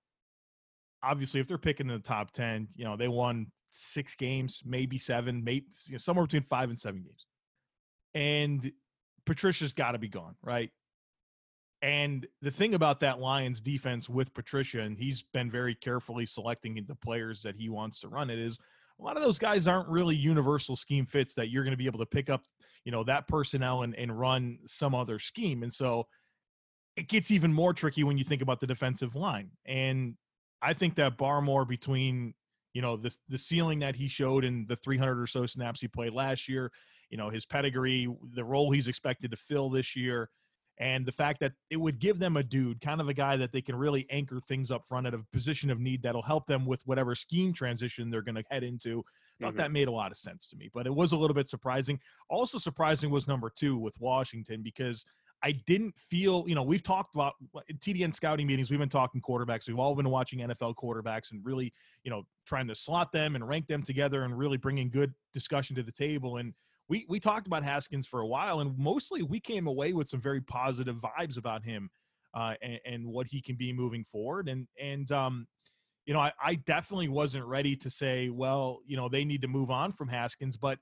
obviously 1.03 1.41
if 1.41 1.49
they're 1.49 1.59
picking 1.59 1.89
in 1.89 1.95
the 1.95 2.01
top 2.01 2.31
10, 2.31 2.69
you 2.77 2.85
know, 2.85 2.97
they 2.97 3.09
won 3.09 3.47
six 3.71 4.15
games, 4.15 4.63
maybe 4.65 4.99
seven, 4.99 5.43
maybe 5.43 5.67
you 5.87 5.93
know, 5.93 5.99
somewhere 5.99 6.27
between 6.27 6.43
five 6.43 6.69
and 6.69 6.79
seven 6.79 7.03
games. 7.03 7.27
And 8.15 8.73
Patricia's 9.25 9.73
got 9.73 9.93
to 9.93 9.99
be 9.99 10.09
gone, 10.09 10.37
right? 10.43 10.71
And 11.83 12.27
the 12.41 12.51
thing 12.51 12.75
about 12.75 13.01
that 13.01 13.21
Lions 13.21 13.61
defense 13.61 14.09
with 14.09 14.33
Patricia, 14.33 14.81
and 14.81 14.97
he's 14.97 15.23
been 15.23 15.51
very 15.51 15.75
carefully 15.75 16.27
selecting 16.27 16.83
the 16.89 16.95
players 16.95 17.43
that 17.43 17.55
he 17.57 17.69
wants 17.69 18.01
to 18.01 18.09
run 18.09 18.31
it, 18.31 18.39
is 18.39 18.59
a 18.99 19.03
lot 19.03 19.17
of 19.17 19.23
those 19.23 19.39
guys 19.39 19.69
aren't 19.69 19.89
really 19.89 20.17
universal 20.17 20.75
scheme 20.75 21.05
fits 21.05 21.35
that 21.35 21.51
you're 21.51 21.65
going 21.65 21.73
to 21.73 21.77
be 21.77 21.87
able 21.87 21.99
to 21.99 22.07
pick 22.07 22.31
up, 22.31 22.43
you 22.85 22.93
know, 22.93 23.05
that 23.05 23.29
personnel 23.29 23.83
and, 23.83 23.95
and 23.97 24.19
run 24.19 24.59
some 24.65 24.95
other 24.95 25.19
scheme. 25.19 25.63
And 25.63 25.73
so 25.73 26.07
it 26.97 27.09
gets 27.09 27.31
even 27.31 27.53
more 27.53 27.75
tricky 27.75 28.05
when 28.05 28.17
you 28.17 28.25
think 28.25 28.41
about 28.41 28.61
the 28.61 28.67
defensive 28.67 29.15
line. 29.15 29.51
And 29.67 30.15
I 30.63 30.73
think 30.73 30.95
that 30.95 31.19
Barmore 31.19 31.69
between, 31.69 32.33
you 32.73 32.81
know, 32.81 32.97
the, 32.97 33.15
the 33.29 33.37
ceiling 33.37 33.81
that 33.81 33.97
he 33.97 34.09
showed 34.09 34.45
in 34.45 34.65
the 34.67 34.77
300 34.77 35.21
or 35.21 35.27
so 35.27 35.45
snaps 35.45 35.81
he 35.83 35.89
played 35.89 36.15
last 36.15 36.49
year, 36.49 36.73
you 37.11 37.19
know, 37.19 37.29
his 37.29 37.45
pedigree, 37.45 38.09
the 38.35 38.45
role 38.45 38.71
he's 38.71 38.89
expected 38.89 39.31
to 39.31 39.37
fill 39.37 39.69
this 39.69 39.95
year, 39.95 40.31
and 40.79 41.07
the 41.07 41.13
fact 41.13 41.41
that 41.41 41.53
it 41.71 41.77
would 41.77 41.99
give 41.99 42.19
them 42.19 42.37
a 42.37 42.43
dude, 42.43 42.81
kind 42.81 43.01
of 43.01 43.09
a 43.09 43.15
guy 43.15 43.37
that 43.37 43.53
they 43.53 43.63
can 43.63 43.75
really 43.77 44.07
anchor 44.11 44.41
things 44.47 44.71
up 44.71 44.87
front 44.87 45.07
at 45.07 45.15
a 45.15 45.19
position 45.33 45.71
of 45.71 45.81
need 45.81 46.03
that'll 46.03 46.23
help 46.23 46.47
them 46.47 46.67
with 46.67 46.83
whatever 46.87 47.15
scheme 47.15 47.53
transition 47.53 48.11
they're 48.11 48.23
going 48.23 48.35
to 48.35 48.45
head 48.51 48.63
into. 48.63 49.05
Thought 49.41 49.55
Mhm. 49.55 49.57
that 49.59 49.71
made 49.73 49.89
a 49.89 49.93
lot 49.93 50.11
of 50.11 50.19
sense 50.19 50.47
to 50.49 50.57
me, 50.57 50.71
but 50.73 50.87
it 50.87 50.95
was 50.95 51.13
a 51.13 51.17
little 51.17 51.35
bit 51.35 51.49
surprising. 51.49 51.99
Also 52.29 52.59
surprising 52.59 53.11
was 53.11 53.27
number 53.27 53.51
two 53.51 53.77
with 53.79 53.99
Washington 54.01 54.63
because 54.63 55.05
I 55.43 55.53
didn't 55.53 55.95
feel, 55.99 56.45
you 56.49 56.55
know, 56.55 56.63
we've 56.63 56.83
talked 56.83 57.15
about 57.15 57.35
TDN 57.81 58.13
scouting 58.13 58.47
meetings. 58.47 58.71
We've 58.71 58.79
been 58.81 58.89
talking 58.89 59.21
quarterbacks. 59.21 59.69
We've 59.69 59.79
all 59.79 59.95
been 59.95 60.09
watching 60.09 60.41
NFL 60.41 60.75
quarterbacks 60.77 61.31
and 61.33 61.45
really, 61.45 61.73
you 62.05 62.11
know, 62.11 62.27
trying 62.47 62.67
to 62.69 62.75
slot 62.75 63.13
them 63.13 63.35
and 63.35 63.47
rank 63.47 63.67
them 63.67 63.83
together 63.83 64.25
and 64.25 64.37
really 64.37 64.57
bringing 64.57 64.89
good 64.89 65.13
discussion 65.35 65.77
to 65.77 65.83
the 65.83 65.93
table. 65.93 66.39
And 66.39 66.55
we 66.89 67.07
we 67.09 67.21
talked 67.21 67.47
about 67.47 67.65
Haskins 67.65 68.07
for 68.07 68.21
a 68.21 68.27
while, 68.27 68.61
and 68.61 68.77
mostly 68.79 69.23
we 69.23 69.41
came 69.41 69.67
away 69.67 69.93
with 69.93 70.09
some 70.09 70.21
very 70.21 70.41
positive 70.41 70.97
vibes 70.97 71.39
about 71.39 71.65
him 71.65 71.91
uh, 72.35 72.55
and, 72.63 72.81
and 72.85 73.07
what 73.07 73.27
he 73.27 73.41
can 73.41 73.57
be 73.57 73.73
moving 73.73 74.05
forward. 74.05 74.49
And 74.49 74.67
and 74.81 75.11
um, 75.11 75.47
you 76.07 76.15
know, 76.15 76.21
I, 76.21 76.33
I 76.41 76.55
definitely 76.55 77.09
wasn't 77.09 77.45
ready 77.45 77.75
to 77.77 77.91
say, 77.91 78.29
well, 78.29 78.81
you 78.87 78.97
know, 78.97 79.09
they 79.09 79.25
need 79.25 79.43
to 79.43 79.49
move 79.49 79.71
on 79.71 79.93
from 79.93 80.09
Haskins, 80.09 80.57
but 80.57 80.79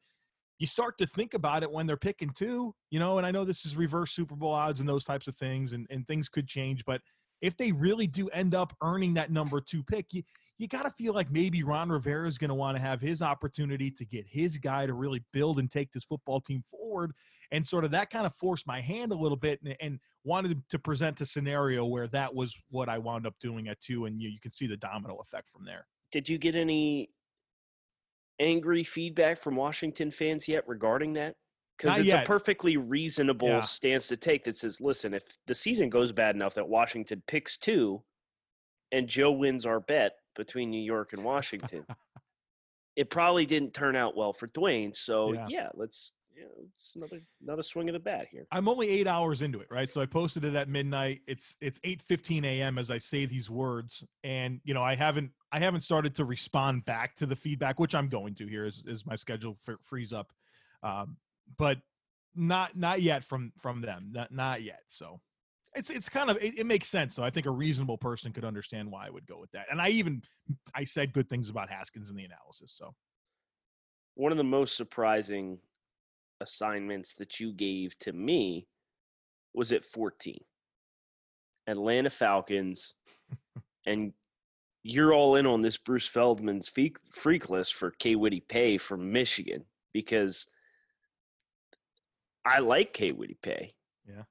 you 0.59 0.67
start 0.67 0.99
to 0.99 1.07
think 1.07 1.35
about 1.35 1.63
it 1.63 1.71
when 1.71 1.87
they're 1.87 1.97
picking 1.97 2.31
two, 2.31 2.75
you 2.91 2.99
know, 2.99 3.19
and 3.19 3.27
I 3.27 3.31
know 3.31 3.45
this 3.45 3.65
is 3.65 3.75
reverse 3.75 4.13
Super 4.13 4.37
Bowl 4.37 4.53
odds 4.53 4.81
and 4.81 4.89
those 4.89 5.05
types 5.05 5.27
of 5.27 5.37
things, 5.37 5.73
and, 5.73 5.87
and 5.91 6.07
things 6.07 6.29
could 6.29 6.47
change, 6.47 6.85
but 6.85 7.01
if 7.41 7.57
they 7.57 7.73
really 7.73 8.07
do 8.07 8.29
end 8.29 8.55
up 8.55 8.75
earning 8.83 9.15
that 9.15 9.31
number 9.31 9.61
two 9.61 9.83
pick, 9.83 10.07
you, 10.13 10.23
you 10.59 10.69
got 10.69 10.85
to 10.85 10.91
feel 10.91 11.15
like 11.15 11.31
maybe 11.33 11.63
Ron 11.63 11.91
Rivera 11.91 12.29
is 12.29 12.39
going 12.39 12.49
to 12.49 12.55
want 12.55 12.77
to 12.77 12.83
have 12.83 13.01
his 13.01 13.23
opportunity 13.23 13.91
to 13.91 14.05
get 14.05 14.25
his 14.29 14.57
guy 14.57 14.87
to 14.87 14.95
really 14.95 15.23
build 15.33 15.59
and 15.59 15.71
take 15.71 15.93
this 15.93 16.05
football 16.05 16.41
team 16.41 16.63
forward. 16.71 17.13
And 17.51 17.67
sort 17.67 17.85
of 17.85 17.91
that 17.91 18.11
kind 18.11 18.27
of 18.27 18.35
forced 18.37 18.67
my 18.67 18.81
hand 18.81 19.13
a 19.13 19.17
little 19.17 19.37
bit 19.37 19.61
and, 19.65 19.77
and 19.81 19.99
wanted 20.23 20.63
to 20.71 20.79
present 20.79 21.21
a 21.21 21.27
scenario 21.27 21.85
where 21.85 22.07
that 22.09 22.35
was 22.35 22.55
what 22.71 22.89
I 22.89 22.99
wound 22.99 23.27
up 23.27 23.35
doing 23.41 23.69
at 23.69 23.81
two. 23.81 24.07
And 24.07 24.21
you, 24.21 24.29
you 24.29 24.41
can 24.41 24.51
see 24.51 24.67
the 24.67 24.77
domino 24.77 25.17
effect 25.17 25.51
from 25.51 25.65
there. 25.65 25.87
Did 26.13 26.29
you 26.29 26.39
get 26.39 26.55
any 26.55 27.11
angry 28.41 28.85
feedback 28.85 29.41
from 29.41 29.57
Washington 29.57 30.11
fans 30.11 30.47
yet 30.47 30.67
regarding 30.69 31.15
that? 31.15 31.35
Because 31.77 31.99
it's 31.99 32.09
yet. 32.09 32.23
a 32.23 32.27
perfectly 32.27 32.77
reasonable 32.77 33.49
Yeah. 33.49 33.61
stance 33.63 34.07
to 34.09 34.17
take 34.17 34.45
that 34.45 34.57
says, 34.57 34.81
listen, 34.81 35.13
if 35.13 35.23
the 35.47 35.55
season 35.55 35.91
goes 35.91 36.13
bad 36.13 36.37
enough 36.37 36.55
that 36.55 36.69
Washington 36.69 37.23
picks 37.27 37.57
two 37.57 38.05
and 38.93 39.09
Joe 39.09 39.33
wins 39.33 39.67
our 39.67 39.81
bet 39.81 40.13
between 40.35 40.71
New 40.71 40.81
York 40.83 41.13
and 41.13 41.25
Washington, 41.25 41.85
it 42.97 43.11
probably 43.11 43.47
didn't 43.47 43.75
turn 43.75 43.97
out 43.97 44.17
well 44.17 44.33
for 44.33 44.47
Dwayne. 44.49 44.95
So 44.95 45.33
Yeah. 45.33 45.47
yeah, 45.49 45.69
let's 45.75 46.13
you 46.37 46.43
know, 46.43 46.51
it's 46.75 46.97
another 46.97 47.21
another 47.45 47.63
swing 47.63 47.89
of 47.89 47.93
the 47.93 48.01
bat 48.01 48.27
here. 48.29 48.45
I'm 48.51 48.69
only 48.69 48.89
eight 48.89 49.07
hours 49.07 49.43
into 49.43 49.61
it, 49.61 49.69
right? 49.71 49.93
So 49.93 50.01
I 50.01 50.07
posted 50.07 50.45
it 50.45 50.57
at 50.57 50.69
midnight. 50.69 51.21
It's 51.29 51.55
it's 51.61 51.79
eight 51.85 52.03
fifteen 52.03 52.45
a.m. 52.45 52.77
as 52.77 52.91
I 52.91 52.99
say 52.99 53.25
these 53.25 53.49
words, 53.49 54.03
and 54.25 54.61
you 54.65 54.75
know 54.75 54.83
I 54.83 54.97
haven't 54.97 55.31
I 55.53 55.61
haven't 55.61 55.83
started 55.83 56.13
to 56.17 56.25
respond 56.25 56.85
back 56.87 57.15
to 57.17 57.27
the 57.27 57.37
feedback, 57.37 57.79
which 57.79 57.95
I'm 57.95 58.09
going 58.09 58.35
to 58.35 58.47
here 58.49 58.65
as, 58.65 58.85
as 58.91 59.07
my 59.07 59.15
schedule 59.15 59.57
f- 59.69 59.77
frees 59.85 60.13
up, 60.13 60.33
um, 60.83 61.17
but 61.57 61.79
not 62.35 62.77
not 62.77 63.01
yet 63.01 63.23
from 63.23 63.53
from 63.61 63.81
them, 63.81 64.09
not 64.11 64.33
not 64.33 64.63
yet. 64.63 64.83
So 64.89 65.21
it's 65.75 65.91
it's 65.91 66.09
kind 66.09 66.31
of 66.31 66.37
it, 66.39 66.59
it 66.59 66.67
makes 66.67 66.89
sense. 66.89 67.15
So 67.15 67.23
I 67.23 67.31
think 67.31 67.47
a 67.47 67.51
reasonable 67.51 67.99
person 67.99 68.33
could 68.33 68.45
understand 68.45 68.91
why 68.91 69.07
I 69.07 69.11
would 69.11 69.27
go 69.27 69.39
with 69.39 69.51
that. 69.53 69.67
And 69.71 69.81
I 69.81 69.89
even 69.91 70.23
I 70.75 70.85
said 70.85 71.13
good 71.13 71.29
things 71.29 71.49
about 71.49 71.71
Haskins 71.71 72.11
in 72.11 72.17
the 72.17 72.25
analysis. 72.25 72.73
So 72.73 72.95
One 74.15 74.33
of 74.33 74.39
the 74.39 74.45
most 74.45 74.77
surprising 74.77 75.59
assignments 76.41 77.15
that 77.15 77.41
you 77.41 77.53
gave 77.53 77.99
to 78.01 78.13
me 78.13 78.67
was 79.55 79.73
at 79.73 79.85
14. 79.85 80.37
Atlanta 81.67 82.11
Falcons, 82.11 82.95
and 83.87 84.13
you're 84.83 85.15
all 85.15 85.37
in 85.37 85.47
on 85.47 85.61
this 85.61 85.79
Bruce 85.79 86.07
Feldman's 86.07 86.69
freak, 86.69 87.49
list 87.49 87.75
for 87.75 87.93
Kwity 87.93 88.47
Paye 88.47 88.77
from 88.77 89.13
Michigan 89.13 89.65
because 89.93 90.47
I 92.45 92.59
like 92.59 92.93
Kwity 92.93 93.37
Paye. 93.43 93.75
Yeah. 94.07 94.25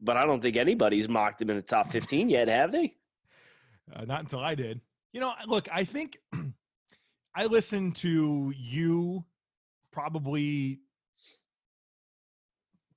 But 0.00 0.16
I 0.16 0.24
don't 0.24 0.40
think 0.40 0.56
anybody's 0.56 1.08
mocked 1.08 1.42
him 1.42 1.50
in 1.50 1.56
the 1.56 1.62
top 1.62 1.90
15 1.90 2.30
yet, 2.30 2.48
have 2.48 2.72
they? 2.72 2.94
Uh, 3.94 4.04
not 4.04 4.20
until 4.20 4.40
I 4.40 4.54
did. 4.54 4.80
You 5.12 5.20
know, 5.20 5.32
look, 5.46 5.68
I 5.70 5.84
think 5.84 6.18
I 7.34 7.46
listened 7.46 7.96
to 7.96 8.52
you 8.56 9.24
probably 9.92 10.80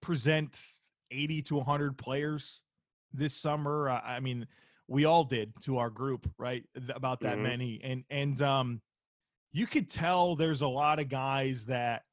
present 0.01 0.59
80 1.11 1.41
to 1.43 1.55
100 1.55 1.97
players 1.97 2.61
this 3.13 3.33
summer. 3.35 3.89
Uh, 3.89 4.01
I 4.01 4.19
mean, 4.19 4.47
we 4.87 5.05
all 5.05 5.23
did 5.23 5.53
to 5.63 5.77
our 5.77 5.89
group, 5.89 6.29
right? 6.37 6.63
About 6.93 7.19
that 7.21 7.37
Mhm. 7.37 7.43
many. 7.43 7.81
And 7.83 8.03
and 8.09 8.41
um 8.41 8.81
you 9.51 9.67
could 9.67 9.87
tell 9.87 10.35
there's 10.35 10.61
a 10.61 10.67
lot 10.67 10.99
of 10.99 11.09
guys 11.09 11.65
that 11.67 12.03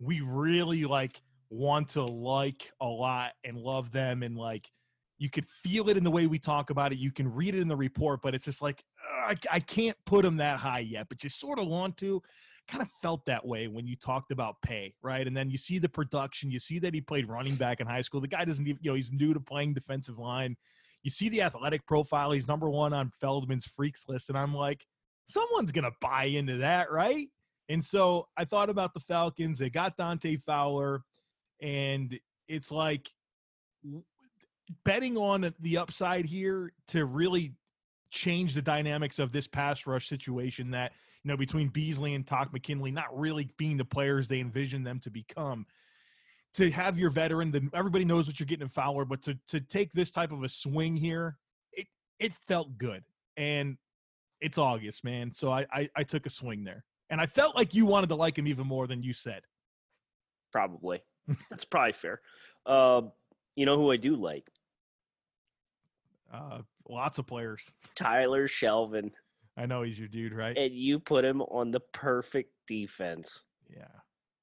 we 0.00 0.20
really 0.22 0.84
like 0.84 1.22
want 1.50 1.88
to 1.88 2.02
like 2.02 2.70
a 2.80 2.86
lot 2.86 3.32
and 3.44 3.56
love 3.56 3.90
them 3.90 4.22
and 4.22 4.36
like 4.36 4.70
you 5.18 5.28
could 5.28 5.46
feel 5.46 5.88
it 5.88 5.96
in 5.96 6.04
the 6.04 6.10
way 6.10 6.26
we 6.26 6.38
talk 6.38 6.70
about 6.70 6.92
it 6.92 6.98
you 6.98 7.10
can 7.10 7.32
read 7.32 7.54
it 7.54 7.60
in 7.60 7.68
the 7.68 7.76
report 7.76 8.20
but 8.22 8.34
it's 8.34 8.44
just 8.44 8.62
like 8.62 8.84
"Ugh, 9.26 9.38
I, 9.50 9.56
I 9.56 9.60
can't 9.60 9.96
put 10.06 10.22
them 10.22 10.36
that 10.36 10.58
high 10.58 10.80
yet 10.80 11.08
but 11.08 11.22
you 11.22 11.30
sort 11.30 11.58
of 11.58 11.66
want 11.66 11.96
to. 11.98 12.22
Kind 12.66 12.82
of 12.82 12.90
felt 13.00 13.24
that 13.24 13.46
way 13.46 13.66
when 13.66 13.86
you 13.86 13.96
talked 13.96 14.30
about 14.30 14.60
Paye 14.60 14.92
right? 15.02 15.26
And 15.26 15.34
then 15.34 15.48
you 15.48 15.56
see 15.56 15.78
the 15.78 15.88
production 15.88 16.50
you 16.50 16.58
see 16.58 16.78
that 16.80 16.92
he 16.92 17.00
played 17.00 17.26
running 17.26 17.54
back 17.54 17.80
in 17.80 17.86
high 17.86 18.02
school. 18.02 18.20
The 18.20 18.28
guy 18.28 18.44
doesn't 18.44 18.66
even 18.66 18.78
you 18.82 18.90
know 18.90 18.94
he's 18.94 19.10
new 19.10 19.32
to 19.32 19.40
playing 19.40 19.72
defensive 19.72 20.18
line. 20.18 20.54
You 21.02 21.10
see 21.10 21.30
the 21.30 21.40
athletic 21.40 21.86
profile 21.86 22.32
he's 22.32 22.46
number 22.46 22.68
one 22.68 22.92
on 22.92 23.10
feldman's 23.22 23.64
freaks 23.64 24.04
list 24.06 24.28
and 24.28 24.36
i'm 24.36 24.52
like 24.52 24.84
someone's 25.28 25.72
gonna 25.72 25.92
buy 26.00 26.24
into 26.24 26.58
that 26.58 26.90
right? 26.90 27.28
And 27.68 27.84
so 27.84 28.28
I 28.36 28.44
thought 28.44 28.70
about 28.70 28.94
the 28.94 29.00
Falcons. 29.00 29.58
They 29.58 29.70
got 29.70 29.96
Dante 29.96 30.36
Fowler, 30.36 31.02
and 31.60 32.18
it's 32.48 32.70
like 32.70 33.10
betting 34.84 35.16
on 35.16 35.52
the 35.60 35.78
upside 35.78 36.24
here 36.24 36.72
to 36.88 37.04
really 37.04 37.52
change 38.10 38.54
the 38.54 38.62
dynamics 38.62 39.18
of 39.18 39.32
this 39.32 39.46
pass 39.46 39.86
rush 39.86 40.08
situation 40.08 40.70
that, 40.70 40.92
you 41.22 41.28
know, 41.28 41.36
between 41.36 41.68
Beasley 41.68 42.14
and 42.14 42.26
Takk 42.26 42.52
McKinley 42.52 42.90
not 42.90 43.16
really 43.16 43.50
being 43.56 43.76
the 43.76 43.84
players 43.84 44.28
they 44.28 44.40
envision 44.40 44.82
them 44.82 45.00
to 45.00 45.10
become. 45.10 45.66
To 46.54 46.70
have 46.70 46.98
your 46.98 47.10
veteran, 47.10 47.50
the, 47.50 47.68
everybody 47.74 48.04
knows 48.04 48.26
what 48.26 48.40
you're 48.40 48.46
getting 48.46 48.62
in 48.62 48.70
Fowler, 48.70 49.04
but 49.04 49.20
to 49.22 49.38
to 49.48 49.60
take 49.60 49.92
this 49.92 50.10
type 50.10 50.32
of 50.32 50.42
a 50.42 50.48
swing 50.48 50.96
here, 50.96 51.36
it 51.72 51.86
it 52.18 52.32
felt 52.46 52.76
good. 52.78 53.04
And 53.36 53.76
it's 54.40 54.58
August, 54.58 55.04
man. 55.04 55.32
So 55.32 55.50
I, 55.50 55.66
I, 55.72 55.88
I 55.96 56.02
took 56.02 56.26
a 56.26 56.30
swing 56.30 56.64
there. 56.64 56.84
And 57.10 57.20
I 57.20 57.26
felt 57.26 57.56
like 57.56 57.74
you 57.74 57.86
wanted 57.86 58.08
to 58.08 58.14
like 58.14 58.38
him 58.38 58.46
even 58.46 58.66
more 58.66 58.86
than 58.86 59.02
you 59.02 59.12
said. 59.12 59.42
Probably. 60.52 61.02
That's 61.50 61.64
probably 61.64 61.92
fair. 61.92 62.20
Um, 62.66 63.12
you 63.56 63.66
know 63.66 63.76
who 63.76 63.90
I 63.90 63.96
do 63.96 64.16
like? 64.16 64.48
Uh, 66.32 66.60
lots 66.88 67.18
of 67.18 67.26
players. 67.26 67.70
Tyler 67.94 68.48
Shelvin. 68.48 69.10
I 69.56 69.66
know 69.66 69.82
he's 69.82 69.98
your 69.98 70.08
dude, 70.08 70.32
right? 70.32 70.56
And 70.56 70.72
you 70.72 71.00
put 71.00 71.24
him 71.24 71.42
on 71.42 71.70
the 71.70 71.80
perfect 71.80 72.52
defense. 72.66 73.42
Yeah. 73.68 73.86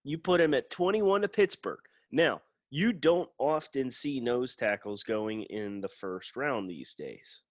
You 0.03 0.17
put 0.17 0.41
him 0.41 0.53
at 0.53 0.69
21 0.69 1.21
to 1.21 1.27
Pittsburgh. 1.27 1.79
Now, 2.11 2.41
you 2.69 2.91
don't 2.91 3.29
often 3.39 3.89
see 3.89 4.19
nose 4.19 4.55
tackles 4.55 5.03
going 5.03 5.43
in 5.43 5.79
the 5.81 5.87
first 5.87 6.35
round 6.35 6.67
these 6.67 6.93
days. 6.93 7.43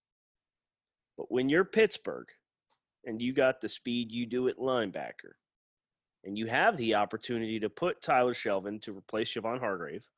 But 1.16 1.30
when 1.30 1.48
you're 1.48 1.64
Pittsburgh 1.64 2.28
and 3.04 3.22
you 3.22 3.32
got 3.32 3.60
the 3.60 3.68
speed 3.68 4.12
you 4.12 4.26
do 4.26 4.48
at 4.48 4.58
linebacker, 4.58 5.32
and 6.24 6.38
you 6.38 6.46
have 6.46 6.76
the 6.76 6.94
opportunity 6.94 7.60
to 7.60 7.68
put 7.68 8.02
Tyler 8.02 8.34
Shelvin 8.34 8.80
to 8.82 8.96
replace 8.96 9.32
Javon 9.32 9.60
Hargrave 9.60 10.08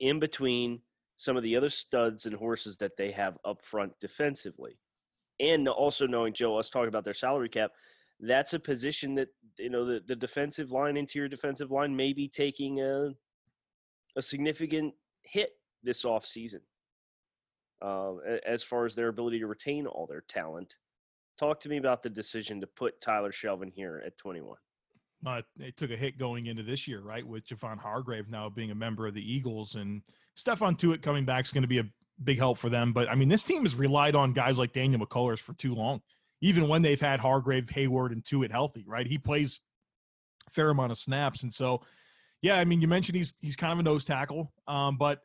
in 0.00 0.20
between 0.20 0.80
some 1.16 1.36
of 1.36 1.42
the 1.42 1.56
other 1.56 1.68
studs 1.68 2.26
and 2.26 2.34
horses 2.34 2.76
that 2.78 2.96
they 2.96 3.10
have 3.12 3.38
up 3.44 3.62
front 3.62 3.92
defensively. 4.00 4.78
And 5.40 5.68
also 5.68 6.06
knowing 6.06 6.34
Joe, 6.34 6.54
let's 6.54 6.70
talk 6.70 6.88
about 6.88 7.04
their 7.04 7.14
salary 7.14 7.48
cap. 7.48 7.72
That's 8.20 8.54
a 8.54 8.60
position 8.60 9.14
that 9.14 9.28
you 9.58 9.70
know 9.70 9.84
the, 9.84 10.00
the 10.06 10.16
defensive 10.16 10.70
line, 10.70 10.96
interior 10.96 11.28
defensive 11.28 11.70
line, 11.70 11.96
may 11.96 12.12
be 12.12 12.28
taking 12.28 12.80
a 12.80 13.10
a 14.14 14.22
significant 14.22 14.94
hit 15.22 15.50
this 15.82 16.04
offseason 16.04 16.60
uh, 17.80 18.14
as 18.46 18.62
far 18.62 18.84
as 18.84 18.94
their 18.94 19.08
ability 19.08 19.40
to 19.40 19.46
retain 19.46 19.86
all 19.86 20.06
their 20.06 20.24
talent. 20.28 20.76
Talk 21.38 21.60
to 21.60 21.68
me 21.68 21.78
about 21.78 22.02
the 22.02 22.10
decision 22.10 22.60
to 22.60 22.66
put 22.66 23.00
Tyler 23.00 23.32
Shelvin 23.32 23.72
here 23.72 24.02
at 24.06 24.16
21. 24.18 24.56
Uh, 25.24 25.42
it 25.60 25.76
took 25.76 25.90
a 25.90 25.96
hit 25.96 26.18
going 26.18 26.46
into 26.46 26.62
this 26.62 26.88
year, 26.88 27.00
right? 27.00 27.26
With 27.26 27.46
Javon 27.46 27.78
Hargrave 27.78 28.28
now 28.28 28.48
being 28.48 28.72
a 28.72 28.74
member 28.74 29.06
of 29.06 29.14
the 29.14 29.32
Eagles 29.32 29.76
and 29.76 30.02
Stephon 30.36 30.76
Tuitt 30.76 31.00
coming 31.02 31.24
back 31.24 31.44
is 31.44 31.52
going 31.52 31.62
to 31.62 31.68
be 31.68 31.78
a 31.78 31.84
big 32.24 32.38
help 32.38 32.58
for 32.58 32.68
them. 32.68 32.92
But 32.92 33.08
I 33.08 33.14
mean, 33.14 33.28
this 33.28 33.44
team 33.44 33.62
has 33.62 33.74
relied 33.74 34.14
on 34.14 34.32
guys 34.32 34.58
like 34.58 34.72
Daniel 34.72 35.04
McCullers 35.04 35.38
for 35.38 35.52
too 35.54 35.74
long, 35.74 36.00
even 36.40 36.66
when 36.68 36.82
they've 36.82 37.00
had 37.00 37.20
Hargrave, 37.20 37.66
Heyward, 37.66 38.12
and 38.12 38.24
Tuitt 38.24 38.50
healthy, 38.50 38.84
right? 38.86 39.06
He 39.06 39.18
plays 39.18 39.60
fair 40.50 40.70
amount 40.70 40.92
of 40.92 40.98
snaps. 40.98 41.42
And 41.42 41.52
so, 41.52 41.82
yeah, 42.40 42.58
I 42.58 42.64
mean, 42.64 42.80
you 42.80 42.88
mentioned 42.88 43.16
he's 43.16 43.34
he's 43.40 43.56
kind 43.56 43.72
of 43.72 43.78
a 43.78 43.82
nose 43.82 44.04
tackle, 44.04 44.52
um, 44.66 44.96
but 44.96 45.20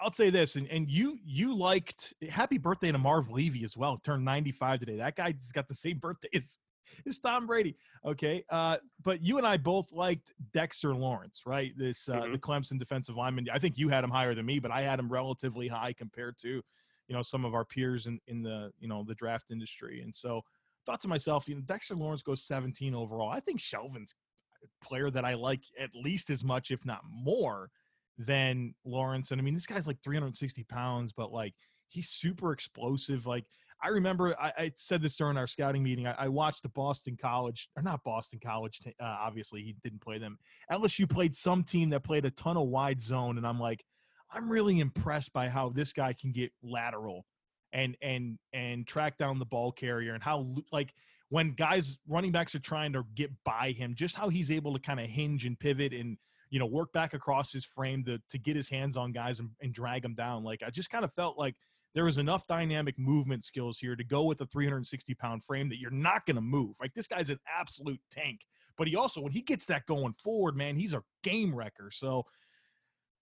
I'll 0.00 0.12
say 0.12 0.30
this, 0.30 0.54
and, 0.56 0.68
and 0.68 0.88
you 0.88 1.18
you 1.24 1.56
liked 1.56 2.14
happy 2.30 2.58
birthday 2.58 2.92
to 2.92 2.98
Marv 2.98 3.30
Levy 3.30 3.64
as 3.64 3.76
well. 3.76 3.98
Turned 4.04 4.24
95 4.24 4.80
today. 4.80 4.96
That 4.96 5.16
guy's 5.16 5.50
got 5.52 5.66
the 5.66 5.74
same 5.74 5.98
birthday 5.98 6.28
as, 6.34 6.58
as 7.06 7.18
Tom 7.18 7.46
Brady. 7.46 7.76
Okay. 8.04 8.44
Uh, 8.50 8.78
but 9.02 9.22
you 9.22 9.38
and 9.38 9.46
I 9.46 9.56
both 9.56 9.92
liked 9.92 10.32
Dexter 10.52 10.94
Lawrence, 10.94 11.42
right? 11.46 11.72
This 11.76 12.08
uh, 12.08 12.22
Mhm. 12.22 12.32
the 12.32 12.38
Clemson 12.38 12.78
defensive 12.78 13.16
lineman. 13.16 13.48
I 13.52 13.58
think 13.58 13.78
you 13.78 13.88
had 13.88 14.04
him 14.04 14.10
higher 14.10 14.34
than 14.34 14.46
me, 14.46 14.58
but 14.58 14.70
I 14.70 14.82
had 14.82 14.98
him 14.98 15.08
relatively 15.08 15.68
high 15.68 15.92
compared 15.92 16.36
to, 16.38 16.48
you 16.48 17.14
know, 17.14 17.22
some 17.22 17.44
of 17.44 17.54
our 17.54 17.64
peers 17.64 18.06
in, 18.06 18.20
in 18.26 18.42
the, 18.42 18.72
you 18.78 18.88
know, 18.88 19.04
the 19.04 19.14
draft 19.14 19.50
industry. 19.50 20.02
And 20.02 20.14
so 20.14 20.42
thought 20.86 21.00
to 21.02 21.08
myself, 21.08 21.48
you 21.48 21.54
know, 21.54 21.60
Dexter 21.62 21.94
Lawrence 21.94 22.22
goes 22.22 22.44
17 22.44 22.94
overall. 22.94 23.28
I 23.30 23.40
think 23.40 23.60
Shelvin's 23.60 24.14
a 24.62 24.84
player 24.84 25.10
that 25.10 25.24
I 25.24 25.34
like 25.34 25.62
at 25.78 25.90
least 25.94 26.30
as 26.30 26.42
much, 26.44 26.70
if 26.70 26.84
not 26.84 27.02
more, 27.10 27.70
than 28.18 28.74
Lawrence. 28.84 29.30
And 29.30 29.40
I 29.40 29.44
mean, 29.44 29.54
this 29.54 29.66
guy's 29.66 29.86
like 29.86 30.02
360 30.02 30.64
pounds, 30.64 31.12
but 31.12 31.32
like 31.32 31.54
he's 31.88 32.08
super 32.08 32.52
explosive. 32.52 33.26
Like 33.26 33.44
I 33.82 33.88
remember 33.88 34.34
I, 34.40 34.52
I 34.58 34.72
said 34.76 35.02
this 35.02 35.16
during 35.16 35.36
our 35.36 35.46
scouting 35.46 35.82
meeting. 35.82 36.06
I, 36.06 36.14
I 36.18 36.28
watched 36.28 36.62
the 36.62 36.68
Boston 36.70 37.16
College, 37.20 37.68
or 37.76 37.82
not 37.82 38.02
Boston 38.04 38.40
College. 38.42 38.80
Uh, 38.86 38.92
obviously, 39.00 39.62
he 39.62 39.76
didn't 39.84 40.00
play 40.00 40.18
them. 40.18 40.38
LSU 40.72 41.08
played 41.08 41.34
some 41.34 41.62
team 41.62 41.90
that 41.90 42.02
played 42.02 42.24
a 42.24 42.30
ton 42.30 42.56
of 42.56 42.68
wide 42.68 43.00
zone, 43.00 43.38
and 43.38 43.46
I'm 43.46 43.60
like, 43.60 43.84
I'm 44.30 44.50
really 44.50 44.80
impressed 44.80 45.32
by 45.32 45.48
how 45.48 45.70
this 45.70 45.92
guy 45.92 46.12
can 46.12 46.32
get 46.32 46.52
lateral 46.62 47.24
and 47.72 47.96
and 48.02 48.38
and 48.52 48.86
track 48.86 49.18
down 49.18 49.38
the 49.38 49.44
ball 49.44 49.72
carrier 49.72 50.14
and 50.14 50.22
how 50.22 50.54
like 50.72 50.92
when 51.30 51.50
guys 51.50 51.98
running 52.08 52.32
backs 52.32 52.54
are 52.54 52.60
trying 52.60 52.92
to 52.94 53.04
get 53.14 53.30
by 53.44 53.72
him, 53.72 53.94
just 53.94 54.14
how 54.14 54.28
he's 54.28 54.50
able 54.50 54.72
to 54.72 54.80
kind 54.80 54.98
of 54.98 55.06
hinge 55.06 55.44
and 55.44 55.58
pivot 55.58 55.92
and 55.92 56.16
you 56.50 56.58
know 56.58 56.66
work 56.66 56.92
back 56.92 57.14
across 57.14 57.52
his 57.52 57.64
frame 57.64 58.04
to 58.04 58.18
to 58.30 58.38
get 58.38 58.56
his 58.56 58.68
hands 58.68 58.96
on 58.96 59.12
guys 59.12 59.38
and, 59.40 59.50
and 59.60 59.72
drag 59.72 60.02
them 60.02 60.14
down. 60.14 60.44
Like 60.44 60.62
I 60.66 60.70
just 60.70 60.90
kind 60.90 61.04
of 61.04 61.12
felt 61.14 61.38
like 61.38 61.54
there 61.98 62.04
was 62.04 62.18
enough 62.18 62.46
dynamic 62.46 62.96
movement 62.96 63.42
skills 63.42 63.76
here 63.76 63.96
to 63.96 64.04
go 64.04 64.22
with 64.22 64.40
a 64.40 64.46
360 64.46 65.14
pound 65.14 65.42
frame 65.42 65.68
that 65.68 65.80
you're 65.80 65.90
not 65.90 66.24
going 66.26 66.36
to 66.36 66.40
move. 66.40 66.76
Like 66.80 66.94
this 66.94 67.08
guy's 67.08 67.28
an 67.28 67.40
absolute 67.52 67.98
tank, 68.08 68.42
but 68.76 68.86
he 68.86 68.94
also 68.94 69.20
when 69.20 69.32
he 69.32 69.40
gets 69.40 69.64
that 69.64 69.84
going 69.86 70.14
forward, 70.22 70.56
man, 70.56 70.76
he's 70.76 70.94
a 70.94 71.02
game 71.24 71.52
wrecker. 71.52 71.90
So 71.90 72.24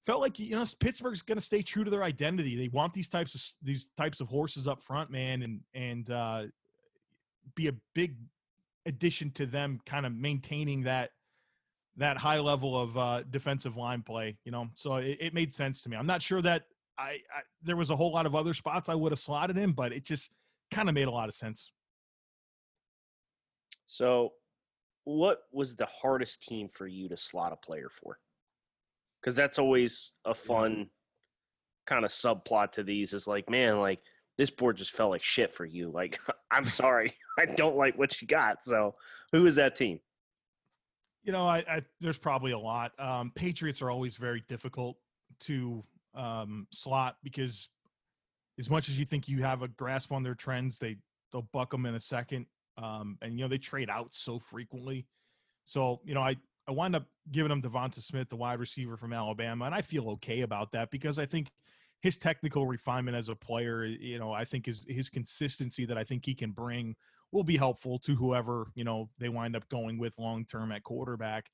felt 0.05 0.21
like 0.21 0.39
you 0.39 0.51
know 0.51 0.65
Pittsburgh's 0.79 1.23
going 1.23 1.39
to 1.39 1.45
stay 1.45 1.63
true 1.63 1.85
to 1.85 1.91
their 1.91 2.05
identity. 2.05 2.55
They 2.55 2.69
want 2.69 2.93
these 2.93 3.09
types 3.09 3.35
of 3.35 3.41
these 3.65 3.89
types 3.97 4.21
of 4.21 4.29
horses 4.29 4.69
up 4.69 4.83
front, 4.83 5.11
man, 5.11 5.41
and 5.41 5.61
and 5.73 6.11
uh, 6.11 6.43
be 7.55 7.69
a 7.69 7.75
big 7.95 8.15
addition 8.85 9.31
to 9.31 9.47
them, 9.47 9.81
kind 9.87 10.05
of 10.05 10.13
maintaining 10.13 10.83
that 10.83 11.13
that 11.97 12.19
high 12.19 12.41
level 12.41 12.79
of 12.79 12.99
uh, 12.99 13.23
defensive 13.31 13.79
line 13.79 14.03
play. 14.03 14.37
You 14.45 14.53
know, 14.53 14.69
so 14.75 14.97
it, 14.97 15.17
it 15.19 15.33
made 15.33 15.55
sense 15.55 15.83
to 15.85 15.89
me. 15.89 15.97
I'm 15.97 16.07
not 16.07 16.21
sure 16.21 16.43
that 16.43 16.65
I, 16.99 17.21
I 17.35 17.43
there 17.63 17.77
was 17.77 17.91
a 17.91 17.97
whole 17.97 18.13
lot 18.13 18.27
of 18.27 18.35
other 18.35 18.53
spots 18.53 18.89
I 18.89 18.95
would 18.95 19.13
have 19.13 19.19
slotted 19.19 19.59
in, 19.59 19.73
but 19.73 19.93
it 19.93 20.05
just 20.05 20.31
kind 20.71 20.89
of 20.89 20.95
made 20.95 21.09
a 21.09 21.11
lot 21.11 21.29
of 21.29 21.35
sense. 21.35 21.71
So, 23.87 24.33
what 25.05 25.43
was 25.53 25.77
the 25.77 25.87
hardest 25.87 26.43
team 26.43 26.69
for 26.73 26.87
you 26.87 27.09
to 27.09 27.17
slot 27.17 27.53
a 27.53 27.57
player 27.57 27.89
for? 28.03 28.19
Because 29.21 29.37
that's 29.37 29.59
always 29.59 30.13
a 30.25 30.35
fun 30.35 30.91
kind 31.87 32.05
of 32.05 32.11
subplot 32.11 32.73
to 32.73 32.83
these. 32.83 33.13
Is 33.13 33.29
like, 33.29 33.49
man, 33.49 33.79
like 33.79 34.01
this 34.37 34.51
board 34.51 34.77
just 34.77 34.93
felt 34.93 35.11
like 35.11 35.23
shit 35.23 35.53
for 35.53 35.65
you. 35.65 35.91
Like, 35.91 36.19
I'm 36.51 36.69
sorry, 36.69 37.15
I 37.39 37.47
don't 37.47 37.77
like 37.77 37.97
what 37.97 38.21
you 38.21 38.27
got. 38.27 38.65
So, 38.65 38.95
who 39.33 39.47
is 39.47 39.55
that 39.55 39.77
team? 39.77 40.01
You 41.23 41.33
know, 41.33 41.47
I, 41.47 41.59
I 41.69 41.83
there's 42.01 42.19
probably 42.19 42.53
a 42.53 42.59
lot. 42.59 42.93
Um, 43.01 43.33
Patriots 43.35 43.83
are 43.83 43.91
always 43.91 44.17
very 44.17 44.45
difficult 44.49 44.97
to 45.41 45.85
um, 46.17 46.67
slot 46.73 47.17
because 47.23 47.69
as 48.59 48.71
much 48.71 48.89
as 48.89 48.99
you 48.99 49.05
think 49.05 49.29
you 49.29 49.43
have 49.43 49.63
a 49.63 49.69
grasp 49.69 50.13
on 50.13 50.23
their 50.23 50.35
trends, 50.35 50.79
they 50.79 50.97
they'll 51.33 51.49
buck 51.53 51.71
them 51.71 51.87
in 51.87 51.95
a 51.95 52.01
second. 52.01 52.47
Um, 52.79 53.19
and 53.23 53.39
you 53.39 53.45
know 53.45 53.49
they 53.49 53.59
trade 53.59 53.91
out 53.91 54.15
so 54.15 54.39
frequently. 54.39 55.07
So 55.65 56.01
you 56.05 56.15
know 56.15 56.23
I 56.23 56.37
I 56.69 56.73
wind 56.73 56.97
up 56.97 57.07
giving 57.31 57.51
them 57.51 57.63
Devonta 57.63 58.03
Smith, 58.03 58.29
the 58.29 58.37
wide 58.37 58.59
receiver 58.59 58.97
from 58.97 59.13
Alabama, 59.13 59.67
and 59.67 59.75
I 59.75 59.83
feel 59.83 60.11
okay 60.11 60.41
about 60.41 60.73
that 60.73 60.91
because 60.91 61.19
I 61.19 61.27
think 61.27 61.51
his 62.01 62.17
technical 62.17 62.67
refinement 62.67 63.17
as 63.17 63.29
a 63.29 63.35
player, 63.35 63.85
you 63.85 64.19
know, 64.19 64.33
I 64.33 64.45
think 64.45 64.67
his 64.67 64.85
his 64.89 65.09
consistency 65.09 65.87
that 65.87 65.99
I 65.99 66.05
think 66.05 66.25
he 66.25 66.35
can 66.35 66.53
bring 66.53 66.95
will 67.33 67.45
be 67.45 67.57
helpful 67.57 67.99
to 68.01 68.15
whoever 68.15 68.71
you 68.75 68.85
know 68.85 69.11
they 69.19 69.29
wind 69.29 69.57
up 69.57 69.69
going 69.69 69.99
with 69.99 70.19
long 70.19 70.45
term 70.45 70.73
at 70.73 70.83
quarterback. 70.83 71.51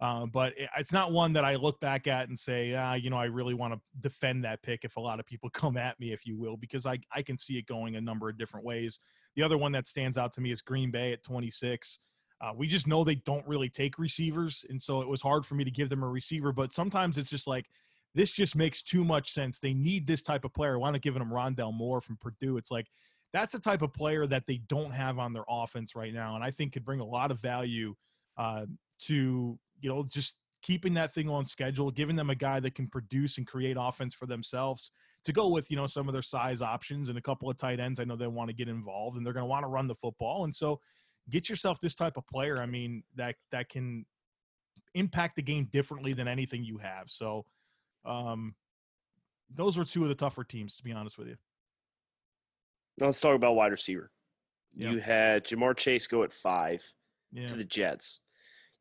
Uh, 0.00 0.26
but 0.26 0.52
it's 0.76 0.92
not 0.92 1.12
one 1.12 1.32
that 1.32 1.44
I 1.44 1.54
look 1.54 1.80
back 1.80 2.08
at 2.08 2.28
and 2.28 2.36
say, 2.36 2.74
ah, 2.74 2.94
you 2.94 3.08
know, 3.08 3.16
I 3.16 3.26
really 3.26 3.54
want 3.54 3.74
to 3.74 3.80
defend 4.00 4.44
that 4.44 4.60
pick 4.62 4.84
if 4.84 4.96
a 4.96 5.00
lot 5.00 5.20
of 5.20 5.26
people 5.26 5.48
come 5.54 5.76
at 5.76 5.98
me, 6.00 6.12
if 6.12 6.26
you 6.26 6.36
will, 6.36 6.56
because 6.56 6.86
I, 6.86 6.98
I 7.14 7.22
can 7.22 7.38
see 7.38 7.56
it 7.58 7.66
going 7.66 7.96
a 7.96 8.00
number 8.00 8.28
of 8.28 8.36
different 8.36 8.66
ways. 8.66 8.98
The 9.36 9.42
other 9.42 9.58
one 9.58 9.72
that 9.72 9.86
stands 9.86 10.18
out 10.18 10.32
to 10.34 10.40
me 10.40 10.50
is 10.50 10.60
Green 10.60 10.90
Bay 10.90 11.12
at 11.12 11.22
26. 11.22 11.98
Uh, 12.40 12.52
we 12.56 12.66
just 12.66 12.88
know 12.88 13.04
they 13.04 13.14
don't 13.14 13.46
really 13.46 13.68
take 13.68 13.98
receivers. 13.98 14.64
And 14.68 14.82
so 14.82 15.00
it 15.00 15.08
was 15.08 15.22
hard 15.22 15.46
for 15.46 15.54
me 15.54 15.62
to 15.64 15.70
give 15.70 15.88
them 15.88 16.02
a 16.02 16.08
receiver. 16.08 16.52
But 16.52 16.72
sometimes 16.72 17.16
it's 17.16 17.30
just 17.30 17.46
like, 17.46 17.66
this 18.14 18.32
just 18.32 18.56
makes 18.56 18.82
too 18.82 19.04
much 19.04 19.32
sense. 19.32 19.58
They 19.58 19.72
need 19.72 20.06
this 20.06 20.22
type 20.22 20.44
of 20.44 20.52
player. 20.52 20.78
Want 20.78 20.94
to 20.94 21.00
give 21.00 21.14
them 21.14 21.30
Rondale 21.30 21.72
Moore 21.72 22.00
from 22.00 22.18
Purdue. 22.20 22.56
It's 22.56 22.70
like, 22.70 22.88
that's 23.32 23.52
the 23.52 23.60
type 23.60 23.80
of 23.80 23.94
player 23.94 24.26
that 24.26 24.46
they 24.46 24.58
don't 24.68 24.90
have 24.90 25.18
on 25.18 25.32
their 25.32 25.44
offense 25.48 25.94
right 25.94 26.12
now. 26.12 26.34
And 26.34 26.44
I 26.44 26.50
think 26.50 26.72
could 26.72 26.84
bring 26.84 27.00
a 27.00 27.04
lot 27.04 27.30
of 27.30 27.40
value 27.40 27.94
uh, 28.36 28.66
to 29.02 29.58
you 29.82 29.90
know, 29.90 30.04
just 30.08 30.36
keeping 30.62 30.94
that 30.94 31.12
thing 31.12 31.28
on 31.28 31.44
schedule, 31.44 31.90
giving 31.90 32.16
them 32.16 32.30
a 32.30 32.34
guy 32.34 32.60
that 32.60 32.74
can 32.74 32.86
produce 32.86 33.36
and 33.36 33.46
create 33.46 33.76
offense 33.78 34.14
for 34.14 34.26
themselves 34.26 34.92
to 35.24 35.32
go 35.32 35.48
with, 35.48 35.70
you 35.70 35.76
know, 35.76 35.86
some 35.86 36.08
of 36.08 36.12
their 36.12 36.22
size 36.22 36.62
options 36.62 37.08
and 37.08 37.18
a 37.18 37.20
couple 37.20 37.50
of 37.50 37.56
tight 37.56 37.80
ends. 37.80 38.00
I 38.00 38.04
know 38.04 38.16
they 38.16 38.26
want 38.28 38.48
to 38.48 38.54
get 38.54 38.68
involved 38.68 39.16
and 39.16 39.26
they're 39.26 39.32
going 39.32 39.44
to 39.44 39.48
want 39.48 39.64
to 39.64 39.68
run 39.68 39.86
the 39.86 39.94
football. 39.94 40.44
And 40.44 40.54
so 40.54 40.80
get 41.28 41.48
yourself 41.48 41.80
this 41.80 41.94
type 41.94 42.16
of 42.16 42.26
player. 42.28 42.58
I 42.58 42.66
mean, 42.66 43.02
that, 43.16 43.34
that 43.50 43.68
can 43.68 44.06
impact 44.94 45.36
the 45.36 45.42
game 45.42 45.68
differently 45.72 46.12
than 46.12 46.28
anything 46.28 46.64
you 46.64 46.78
have. 46.78 47.04
So, 47.08 47.44
um, 48.04 48.54
those 49.54 49.76
were 49.76 49.84
two 49.84 50.02
of 50.02 50.08
the 50.08 50.14
tougher 50.14 50.44
teams, 50.44 50.76
to 50.78 50.82
be 50.82 50.92
honest 50.92 51.18
with 51.18 51.28
you. 51.28 51.36
Let's 53.00 53.20
talk 53.20 53.36
about 53.36 53.54
wide 53.54 53.70
receiver. 53.70 54.10
Yep. 54.74 54.92
You 54.92 55.00
had 55.00 55.44
Ja'Marr 55.44 55.76
Chase 55.76 56.06
go 56.06 56.22
at 56.22 56.32
five 56.32 56.82
yeah. 57.32 57.46
to 57.46 57.56
the 57.56 57.64
Jets 57.64 58.20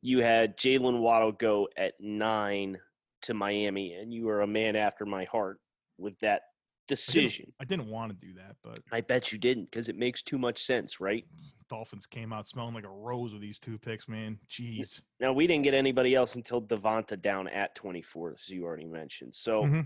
you 0.02 0.20
had 0.20 0.58
Jaylen 0.58 1.00
Waddle 1.00 1.32
go 1.32 1.68
at 1.78 1.94
nine 2.00 2.80
to 3.24 3.34
Miami, 3.34 3.94
and 3.94 4.14
you 4.14 4.26
were 4.26 4.42
a 4.42 4.48
man 4.48 4.76
after 4.76 5.06
my 5.06 5.26
heart 5.26 5.60
with 5.98 6.18
that 6.20 6.42
decision. 6.88 7.54
I 7.60 7.64
didn't, 7.64 7.82
I 7.82 7.84
didn't 7.84 7.94
want 7.94 8.12
to 8.12 8.28
do 8.28 8.34
that, 8.34 8.56
but 8.64 8.80
I 8.92 9.02
bet 9.02 9.32
you 9.32 9.38
didn't 9.38 9.70
because 9.70 9.90
it 9.90 9.96
makes 9.96 10.22
too 10.22 10.38
much 10.38 10.64
sense, 10.64 11.00
right? 11.00 11.26
Dolphins 11.70 12.06
came 12.06 12.34
out 12.34 12.48
smelling 12.48 12.74
like 12.74 12.84
a 12.84 12.90
rose 12.90 13.32
with 13.32 13.42
these 13.42 13.60
two 13.60 13.78
picks, 13.78 14.10
man. 14.10 14.38
Jeez. 14.50 15.02
Now 15.20 15.32
we 15.32 15.48
didn't 15.48 15.64
get 15.64 15.74
anybody 15.74 16.16
else 16.16 16.36
until 16.36 16.62
Devonta 16.62 17.22
down 17.22 17.48
at 17.48 17.76
24, 17.76 18.36
as 18.40 18.50
you 18.50 18.66
already 18.66 18.86
mentioned. 18.86 19.34
So, 19.34 19.64
mm-hmm. 19.64 19.82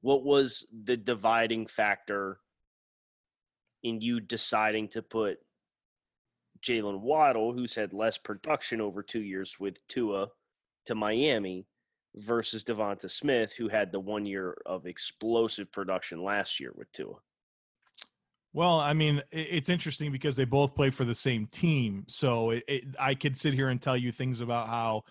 what 0.00 0.24
was 0.24 0.66
the 0.84 0.96
dividing 0.96 1.66
factor 1.66 2.40
in 3.84 4.00
you 4.00 4.18
deciding 4.18 4.88
to 4.88 5.02
put 5.02 5.38
Jaylen 6.64 7.00
Waddle, 7.00 7.52
who's 7.52 7.74
had 7.74 7.92
less 7.92 8.18
production 8.18 8.80
over 8.80 9.02
two 9.02 9.22
years 9.22 9.56
with 9.60 9.86
Tua 9.86 10.28
to 10.86 10.94
Miami, 10.94 11.66
versus 12.16 12.64
Devonta 12.64 13.10
Smith, 13.10 13.52
who 13.52 13.68
had 13.68 13.90
the 13.90 14.00
one 14.00 14.24
year 14.24 14.56
of 14.66 14.86
explosive 14.86 15.70
production 15.72 16.22
last 16.22 16.60
year 16.60 16.72
with 16.74 16.90
Tua. 16.92 17.16
Well, 18.52 18.78
I 18.78 18.92
mean, 18.92 19.20
it's 19.32 19.68
interesting 19.68 20.12
because 20.12 20.36
they 20.36 20.44
both 20.44 20.76
play 20.76 20.90
for 20.90 21.04
the 21.04 21.14
same 21.14 21.48
team. 21.48 22.04
So 22.06 22.50
it, 22.50 22.62
it, 22.68 22.84
I 23.00 23.14
could 23.14 23.36
sit 23.36 23.52
here 23.52 23.70
and 23.70 23.82
tell 23.82 23.96
you 23.96 24.12
things 24.12 24.40
about 24.40 24.68
how, 24.68 25.02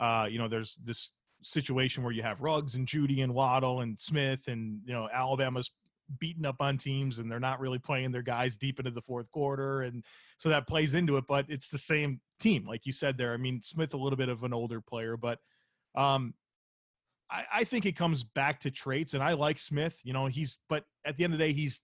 uh, 0.00 0.26
you 0.28 0.38
know, 0.38 0.48
there's 0.48 0.76
this 0.82 1.12
situation 1.42 2.02
where 2.02 2.12
you 2.12 2.22
have 2.22 2.40
Ruggs 2.40 2.74
and 2.74 2.88
Jeudy 2.88 3.22
and 3.22 3.32
Waddle 3.32 3.80
and 3.80 3.98
Smith, 3.98 4.48
and 4.48 4.80
you 4.84 4.92
know 4.92 5.08
Alabama's 5.12 5.70
beating 6.18 6.46
up 6.46 6.56
on 6.60 6.76
teams 6.76 7.18
and 7.18 7.30
they're 7.30 7.40
not 7.40 7.60
really 7.60 7.78
playing 7.78 8.10
their 8.10 8.22
guys 8.22 8.56
deep 8.56 8.78
into 8.78 8.90
the 8.90 9.02
fourth 9.02 9.30
quarter 9.30 9.82
and 9.82 10.04
so 10.38 10.48
that 10.48 10.66
plays 10.66 10.94
into 10.94 11.16
it 11.16 11.24
but 11.28 11.44
it's 11.48 11.68
the 11.68 11.78
same 11.78 12.20
team 12.40 12.66
like 12.66 12.86
you 12.86 12.92
said 12.92 13.18
there. 13.18 13.34
I 13.34 13.36
mean 13.36 13.60
smith 13.62 13.94
a 13.94 13.98
little 13.98 14.16
bit 14.16 14.28
of 14.28 14.42
an 14.44 14.54
older 14.54 14.80
player 14.80 15.16
but 15.16 15.38
um 15.94 16.34
I, 17.30 17.44
I 17.52 17.64
think 17.64 17.84
it 17.84 17.96
comes 17.96 18.24
back 18.24 18.60
to 18.60 18.70
traits 18.70 19.12
and 19.14 19.22
i 19.22 19.34
like 19.34 19.58
smith 19.58 19.98
you 20.02 20.12
know 20.12 20.26
he's 20.26 20.58
but 20.68 20.84
at 21.04 21.16
the 21.16 21.24
end 21.24 21.34
of 21.34 21.38
the 21.38 21.46
day 21.46 21.52
he's 21.52 21.82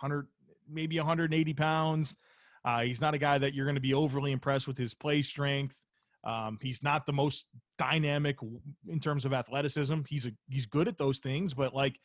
100 0.00 0.28
maybe 0.72 0.98
180 0.98 1.54
pounds. 1.54 2.16
Uh, 2.64 2.80
he's 2.80 3.00
not 3.00 3.14
a 3.14 3.18
guy 3.18 3.38
that 3.38 3.54
you're 3.54 3.64
going 3.64 3.74
to 3.74 3.80
be 3.80 3.94
overly 3.94 4.32
impressed 4.32 4.68
with 4.68 4.78
his 4.78 4.94
play 4.94 5.22
strength. 5.22 5.76
Um, 6.24 6.58
he's 6.60 6.82
not 6.82 7.06
the 7.06 7.12
most 7.12 7.46
dynamic 7.78 8.36
in 8.88 9.00
terms 9.00 9.24
of 9.24 9.32
athleticism. 9.32 10.00
He's 10.06 10.26
a, 10.26 10.32
he's 10.48 10.66
good 10.66 10.86
at 10.86 10.98
those 10.98 11.18
things, 11.18 11.54
but 11.54 11.74
like 11.74 11.98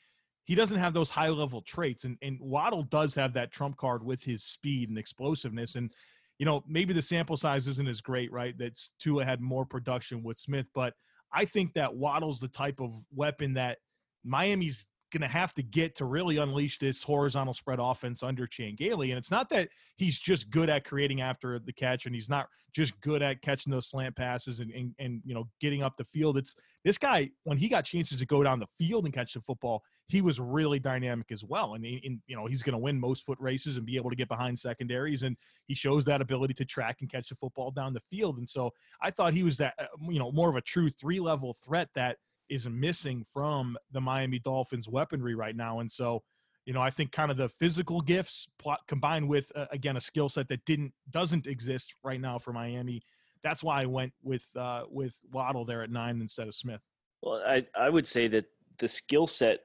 he 0.45 0.55
doesn't 0.55 0.77
have 0.77 0.93
those 0.93 1.09
high 1.09 1.29
level 1.29 1.61
traits. 1.61 2.05
And, 2.05 2.17
and 2.21 2.39
Waddle 2.39 2.83
does 2.83 3.13
have 3.15 3.33
that 3.33 3.51
trump 3.51 3.77
card 3.77 4.03
with 4.03 4.23
his 4.23 4.43
speed 4.43 4.89
and 4.89 4.97
explosiveness. 4.97 5.75
And, 5.75 5.91
you 6.37 6.45
know, 6.45 6.63
maybe 6.67 6.93
the 6.93 7.01
sample 7.01 7.35
size 7.35 7.67
isn't 7.67 7.87
as 7.87 8.01
great, 8.01 8.31
right? 8.31 8.55
That's 8.57 8.91
Tua 8.99 9.25
had 9.25 9.41
more 9.41 9.65
production 9.65 10.23
with 10.23 10.37
Smith, 10.39 10.67
but 10.73 10.93
I 11.33 11.45
think 11.45 11.73
that 11.73 11.93
Waddle's 11.93 12.39
the 12.39 12.47
type 12.47 12.79
of 12.79 12.91
weapon 13.13 13.53
that 13.55 13.79
Miami's 14.23 14.85
going 15.15 15.29
to 15.29 15.37
have 15.37 15.53
to 15.53 15.63
get 15.63 15.95
to 15.95 16.03
really 16.03 16.37
unleash 16.37 16.77
this 16.77 17.01
horizontal 17.01 17.53
spread 17.53 17.79
offense 17.81 18.21
under 18.21 18.45
Chan 18.45 18.75
Gailey. 18.77 19.11
And 19.11 19.17
it's 19.17 19.31
not 19.31 19.49
that 19.51 19.69
he's 19.95 20.19
just 20.19 20.49
good 20.49 20.69
at 20.69 20.83
creating 20.83 21.21
after 21.21 21.57
the 21.57 21.71
catch 21.71 22.05
and 22.05 22.13
he's 22.13 22.27
not 22.27 22.47
just 22.73 22.99
good 22.99 23.21
at 23.21 23.41
catching 23.41 23.71
those 23.71 23.87
slant 23.87 24.13
passes 24.17 24.59
and, 24.59 24.71
and, 24.71 24.93
and, 24.99 25.21
you 25.23 25.33
know, 25.33 25.47
getting 25.61 25.83
up 25.83 25.95
the 25.97 26.03
field. 26.03 26.37
It's 26.37 26.53
this 26.83 26.97
guy, 26.97 27.29
when 27.45 27.57
he 27.57 27.69
got 27.69 27.85
chances 27.85 28.19
to 28.19 28.25
go 28.25 28.43
down 28.43 28.59
the 28.59 28.67
field 28.77 29.05
and 29.05 29.13
catch 29.13 29.33
the 29.33 29.39
football, 29.39 29.81
he 30.07 30.21
was 30.21 30.39
really 30.39 30.79
dynamic 30.79 31.31
as 31.31 31.45
well. 31.45 31.75
And, 31.75 31.85
and 31.85 32.19
you 32.27 32.35
know, 32.35 32.45
he's 32.45 32.61
going 32.61 32.73
to 32.73 32.77
win 32.77 32.99
most 32.99 33.25
foot 33.25 33.37
races 33.39 33.77
and 33.77 33.85
be 33.85 33.95
able 33.95 34.09
to 34.09 34.17
get 34.17 34.27
behind 34.27 34.59
secondaries. 34.59 35.23
And 35.23 35.37
he 35.67 35.75
shows 35.75 36.03
that 36.05 36.21
ability 36.21 36.55
to 36.55 36.65
track 36.65 36.97
and 36.99 37.09
catch 37.09 37.29
the 37.29 37.35
football 37.35 37.71
down 37.71 37.93
the 37.93 38.01
field. 38.09 38.37
And 38.37 38.47
so 38.47 38.71
I 39.01 39.11
thought 39.11 39.33
he 39.33 39.43
was 39.43 39.57
that, 39.59 39.75
uh, 39.79 39.85
you 40.09 40.19
know, 40.19 40.33
more 40.33 40.49
of 40.49 40.57
a 40.57 40.61
true 40.61 40.89
three 40.89 41.21
level 41.21 41.55
threat 41.65 41.87
that 41.95 42.17
is 42.49 42.67
missing 42.67 43.25
from 43.33 43.77
the 43.91 44.01
Miami 44.01 44.39
Dolphins 44.39 44.87
weaponry 44.89 45.35
right 45.35 45.55
now. 45.55 45.79
And 45.79 45.89
so, 45.89 46.21
you 46.65 46.73
know, 46.73 46.81
I 46.81 46.89
think 46.89 47.11
kind 47.11 47.31
of 47.31 47.37
the 47.37 47.49
physical 47.49 48.01
gifts 48.01 48.47
plot, 48.59 48.79
combined 48.87 49.27
with 49.27 49.51
uh, 49.55 49.65
again 49.71 49.97
a 49.97 50.01
skill 50.01 50.29
set 50.29 50.47
that 50.49 50.63
didn't 50.65 50.93
doesn't 51.11 51.47
exist 51.47 51.93
right 52.03 52.19
now 52.19 52.39
for 52.39 52.53
Miami. 52.53 53.01
That's 53.43 53.63
why 53.63 53.81
I 53.81 53.85
went 53.85 54.13
with 54.23 54.45
uh, 54.55 54.83
with 54.89 55.17
Waddle 55.31 55.65
there 55.65 55.83
at 55.83 55.91
nine 55.91 56.19
instead 56.21 56.47
of 56.47 56.55
Smith. 56.55 56.81
Well, 57.21 57.41
I 57.45 57.65
I 57.77 57.89
would 57.89 58.07
say 58.07 58.27
that 58.29 58.45
the 58.77 58.87
skill 58.87 59.27
set 59.27 59.61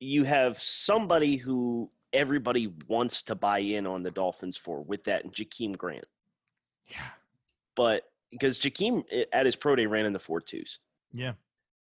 you 0.00 0.24
have 0.24 0.60
somebody 0.60 1.36
who 1.36 1.90
everybody 2.12 2.72
wants 2.86 3.22
to 3.24 3.34
buy 3.34 3.58
in 3.58 3.86
on 3.86 4.02
the 4.02 4.10
Dolphins 4.10 4.56
for 4.56 4.82
with 4.82 5.04
that 5.04 5.24
and 5.24 5.32
Jakeem 5.32 5.76
Grant. 5.76 6.06
Yeah. 6.86 7.00
But 7.76 8.04
because 8.30 8.58
Jakeem 8.58 9.04
eh, 9.10 9.24
at 9.32 9.46
his 9.46 9.56
pro 9.56 9.76
day 9.76 9.86
ran 9.86 10.06
in 10.06 10.12
the 10.12 10.18
four 10.18 10.40
twos. 10.40 10.78
Yeah. 11.12 11.32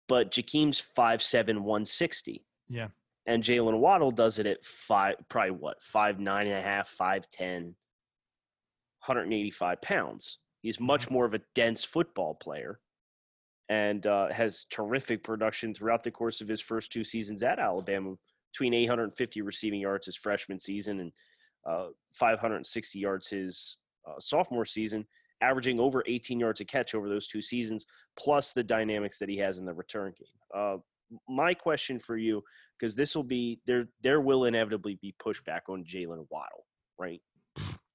But 0.09 0.31
Jakeem's 0.31 0.79
five 0.79 1.23
seven 1.23 1.65
one 1.65 1.85
sixty. 1.85 2.45
Yeah. 2.69 2.89
And 3.27 3.43
Jaylen 3.43 3.79
Waddle 3.79 4.13
does 4.13 4.39
it 4.39 4.47
at 4.47 4.65
five 4.65 5.17
probably 5.29 5.51
what, 5.53 5.83
five 5.83 6.21
nine 6.21 6.47
and 6.47 6.57
a 6.57 6.63
half, 6.63 6.89
five 6.89 7.29
ten, 7.31 7.75
185 9.07 9.81
pounds. 9.83 10.39
He's 10.63 10.77
Mm-hmm. 10.77 10.87
much 10.87 11.11
more 11.11 11.25
of 11.25 11.35
a 11.35 11.41
dense 11.55 11.85
football 11.85 12.35
player 12.35 12.81
and 13.69 14.07
uh, 14.07 14.29
has 14.33 14.65
terrific 14.71 15.25
production 15.25 15.75
throughout 15.75 16.03
the 16.03 16.11
course 16.11 16.41
of 16.41 16.49
his 16.49 16.61
first 16.61 16.93
two 16.93 17.03
seasons 17.05 17.43
at 17.43 17.59
Alabama, 17.59 18.15
between 18.53 18.75
850 18.75 19.43
receiving 19.43 19.81
yards 19.81 20.07
his 20.07 20.17
freshman 20.17 20.61
season 20.61 21.01
and 21.01 21.13
uh, 21.69 21.87
560 22.15 22.99
yards 22.99 23.29
his 23.29 23.79
uh, 24.09 24.19
sophomore 24.21 24.65
season, 24.65 25.05
averaging 25.41 25.79
over 25.81 26.03
18 26.07 26.41
yards 26.41 26.61
a 26.61 26.65
catch 26.65 26.95
over 26.95 27.09
those 27.09 27.29
two 27.29 27.43
seasons, 27.43 27.87
plus 28.19 28.53
the 28.53 28.63
dynamics 28.65 29.19
that 29.19 29.29
he 29.29 29.37
has 29.39 29.59
in 29.59 29.67
the 29.67 29.75
return 29.75 30.13
game. 30.19 30.29
Uh, 30.63 30.77
my 31.29 31.55
question 31.55 31.99
for 31.99 32.17
you, 32.17 32.43
because 32.79 32.95
this 32.95 33.15
will 33.15 33.23
be 33.25 33.61
there, 33.67 33.87
there 34.03 34.21
will 34.21 34.45
inevitably 34.47 34.99
be 35.01 35.15
pushback 35.25 35.61
on 35.69 35.85
Jaylen 35.85 36.27
Waddle, 36.31 36.67
right? 36.99 37.21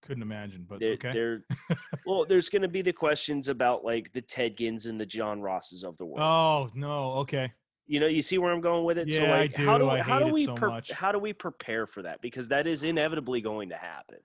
Couldn't 0.01 0.23
imagine, 0.23 0.65
but 0.67 0.79
There, 0.79 0.93
okay. 0.93 1.11
there, 1.11 1.45
well, 2.05 2.25
there's 2.27 2.49
going 2.49 2.63
to 2.63 2.67
be 2.67 2.81
the 2.81 2.93
questions 2.93 3.49
about 3.49 3.83
like 3.85 4.11
the 4.13 4.21
Ted 4.21 4.57
Ginns 4.57 4.85
and 4.87 4.99
the 4.99 5.05
John 5.05 5.41
Rosses 5.41 5.83
of 5.83 5.97
the 5.97 6.05
world. 6.05 6.21
Oh 6.21 6.69
no. 6.73 7.11
Okay. 7.19 7.51
you 7.85 7.99
know, 7.99 8.07
you 8.07 8.21
see 8.23 8.37
where 8.39 8.51
I'm 8.51 8.61
going 8.61 8.83
with 8.85 8.97
it. 8.97 9.11
so 9.11 9.19
Yeah, 9.21 9.33
I 9.35 9.37
like, 9.41 9.55
how 9.57 9.77
do. 9.77 9.83
do 9.85 9.89
I 9.91 9.99
how 10.01 10.17
hate 10.19 10.23
do 10.23 10.27
it 10.29 10.33
we 10.33 10.45
so 10.45 10.55
pre- 10.55 10.69
much. 10.69 10.91
how 10.91 11.11
do 11.11 11.19
we 11.19 11.33
prepare 11.33 11.85
for 11.85 12.01
that? 12.03 12.19
Because 12.21 12.47
that 12.47 12.65
is 12.65 12.83
inevitably 12.83 13.41
going 13.41 13.69
to 13.69 13.75
happen. 13.75 14.17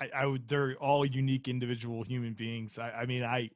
I, 0.00 0.10
I 0.14 0.26
would. 0.26 0.48
They're 0.48 0.74
all 0.76 1.04
unique 1.04 1.48
individual 1.48 2.02
human 2.02 2.34
beings. 2.34 2.78
I, 2.78 2.90
I 2.90 3.06
mean, 3.06 3.22
I. 3.24 3.50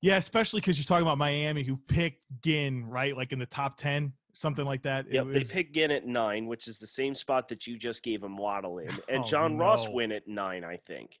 Yeah, 0.00 0.16
especially 0.16 0.60
because 0.60 0.78
you're 0.78 0.84
talking 0.84 1.06
about 1.06 1.16
Miami, 1.16 1.62
who 1.62 1.76
picked 1.88 2.20
Ginn 2.42 2.84
right, 2.86 3.16
like 3.16 3.32
in 3.32 3.38
the 3.38 3.46
top 3.46 3.78
ten, 3.78 4.12
something 4.34 4.66
like 4.66 4.82
that. 4.82 5.06
Was- 5.24 5.48
they 5.48 5.54
picked 5.54 5.74
Ginn 5.74 5.90
at 5.90 6.06
nine, 6.06 6.46
which 6.46 6.68
is 6.68 6.78
the 6.78 6.86
same 6.86 7.14
spot 7.14 7.48
that 7.48 7.66
you 7.66 7.78
just 7.78 8.02
gave 8.02 8.22
him 8.22 8.36
Waddle 8.36 8.78
in, 8.78 8.90
and 9.08 9.22
Oh, 9.22 9.24
John 9.24 9.56
Ross 9.56 9.86
no. 9.86 9.92
win 9.92 10.12
at 10.12 10.28
nine, 10.28 10.62
I 10.64 10.76
think. 10.86 11.18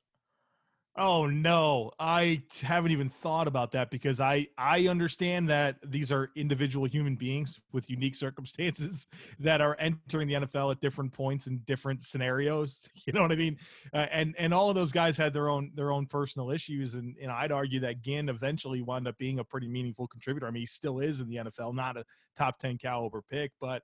Oh 0.96 1.26
no, 1.26 1.90
I 1.98 2.42
haven't 2.62 2.92
even 2.92 3.08
thought 3.08 3.48
about 3.48 3.72
that 3.72 3.90
because 3.90 4.20
I 4.20 4.46
I 4.56 4.86
understand 4.86 5.48
that 5.48 5.76
these 5.84 6.12
are 6.12 6.30
individual 6.36 6.86
human 6.86 7.16
beings 7.16 7.58
with 7.72 7.90
unique 7.90 8.14
circumstances 8.14 9.08
that 9.40 9.60
are 9.60 9.76
entering 9.80 10.28
the 10.28 10.34
NFL 10.34 10.70
at 10.70 10.80
different 10.80 11.12
points 11.12 11.48
in 11.48 11.58
different 11.66 12.02
scenarios. 12.02 12.88
You 13.06 13.12
know 13.12 13.20
what 13.20 13.32
I 13.32 13.36
mean? 13.36 13.58
Uh, 13.92 14.06
and 14.12 14.34
and 14.38 14.54
all 14.54 14.70
of 14.70 14.76
those 14.76 14.90
guys 14.92 15.16
had 15.16 15.34
their 15.34 15.50
own 15.50 15.72
their 15.74 15.90
own 15.92 16.06
personal 16.06 16.50
issues, 16.50 16.94
and 16.94 17.16
and 17.20 17.30
I'd 17.30 17.52
argue 17.52 17.80
that 17.80 18.00
Ginn 18.00 18.28
eventually 18.28 18.80
wound 18.80 19.06
up 19.08 19.18
being 19.18 19.40
a 19.40 19.44
pretty 19.44 19.68
meaningful 19.68 20.06
contributor. 20.06 20.46
I 20.46 20.50
mean, 20.50 20.62
he 20.62 20.66
still 20.66 21.00
is 21.00 21.20
in 21.20 21.28
the 21.28 21.36
NFL, 21.36 21.74
not 21.74 21.96
a 21.96 22.04
top 22.36 22.58
ten 22.58 22.78
caliber 22.78 23.20
pick, 23.28 23.52
but 23.60 23.82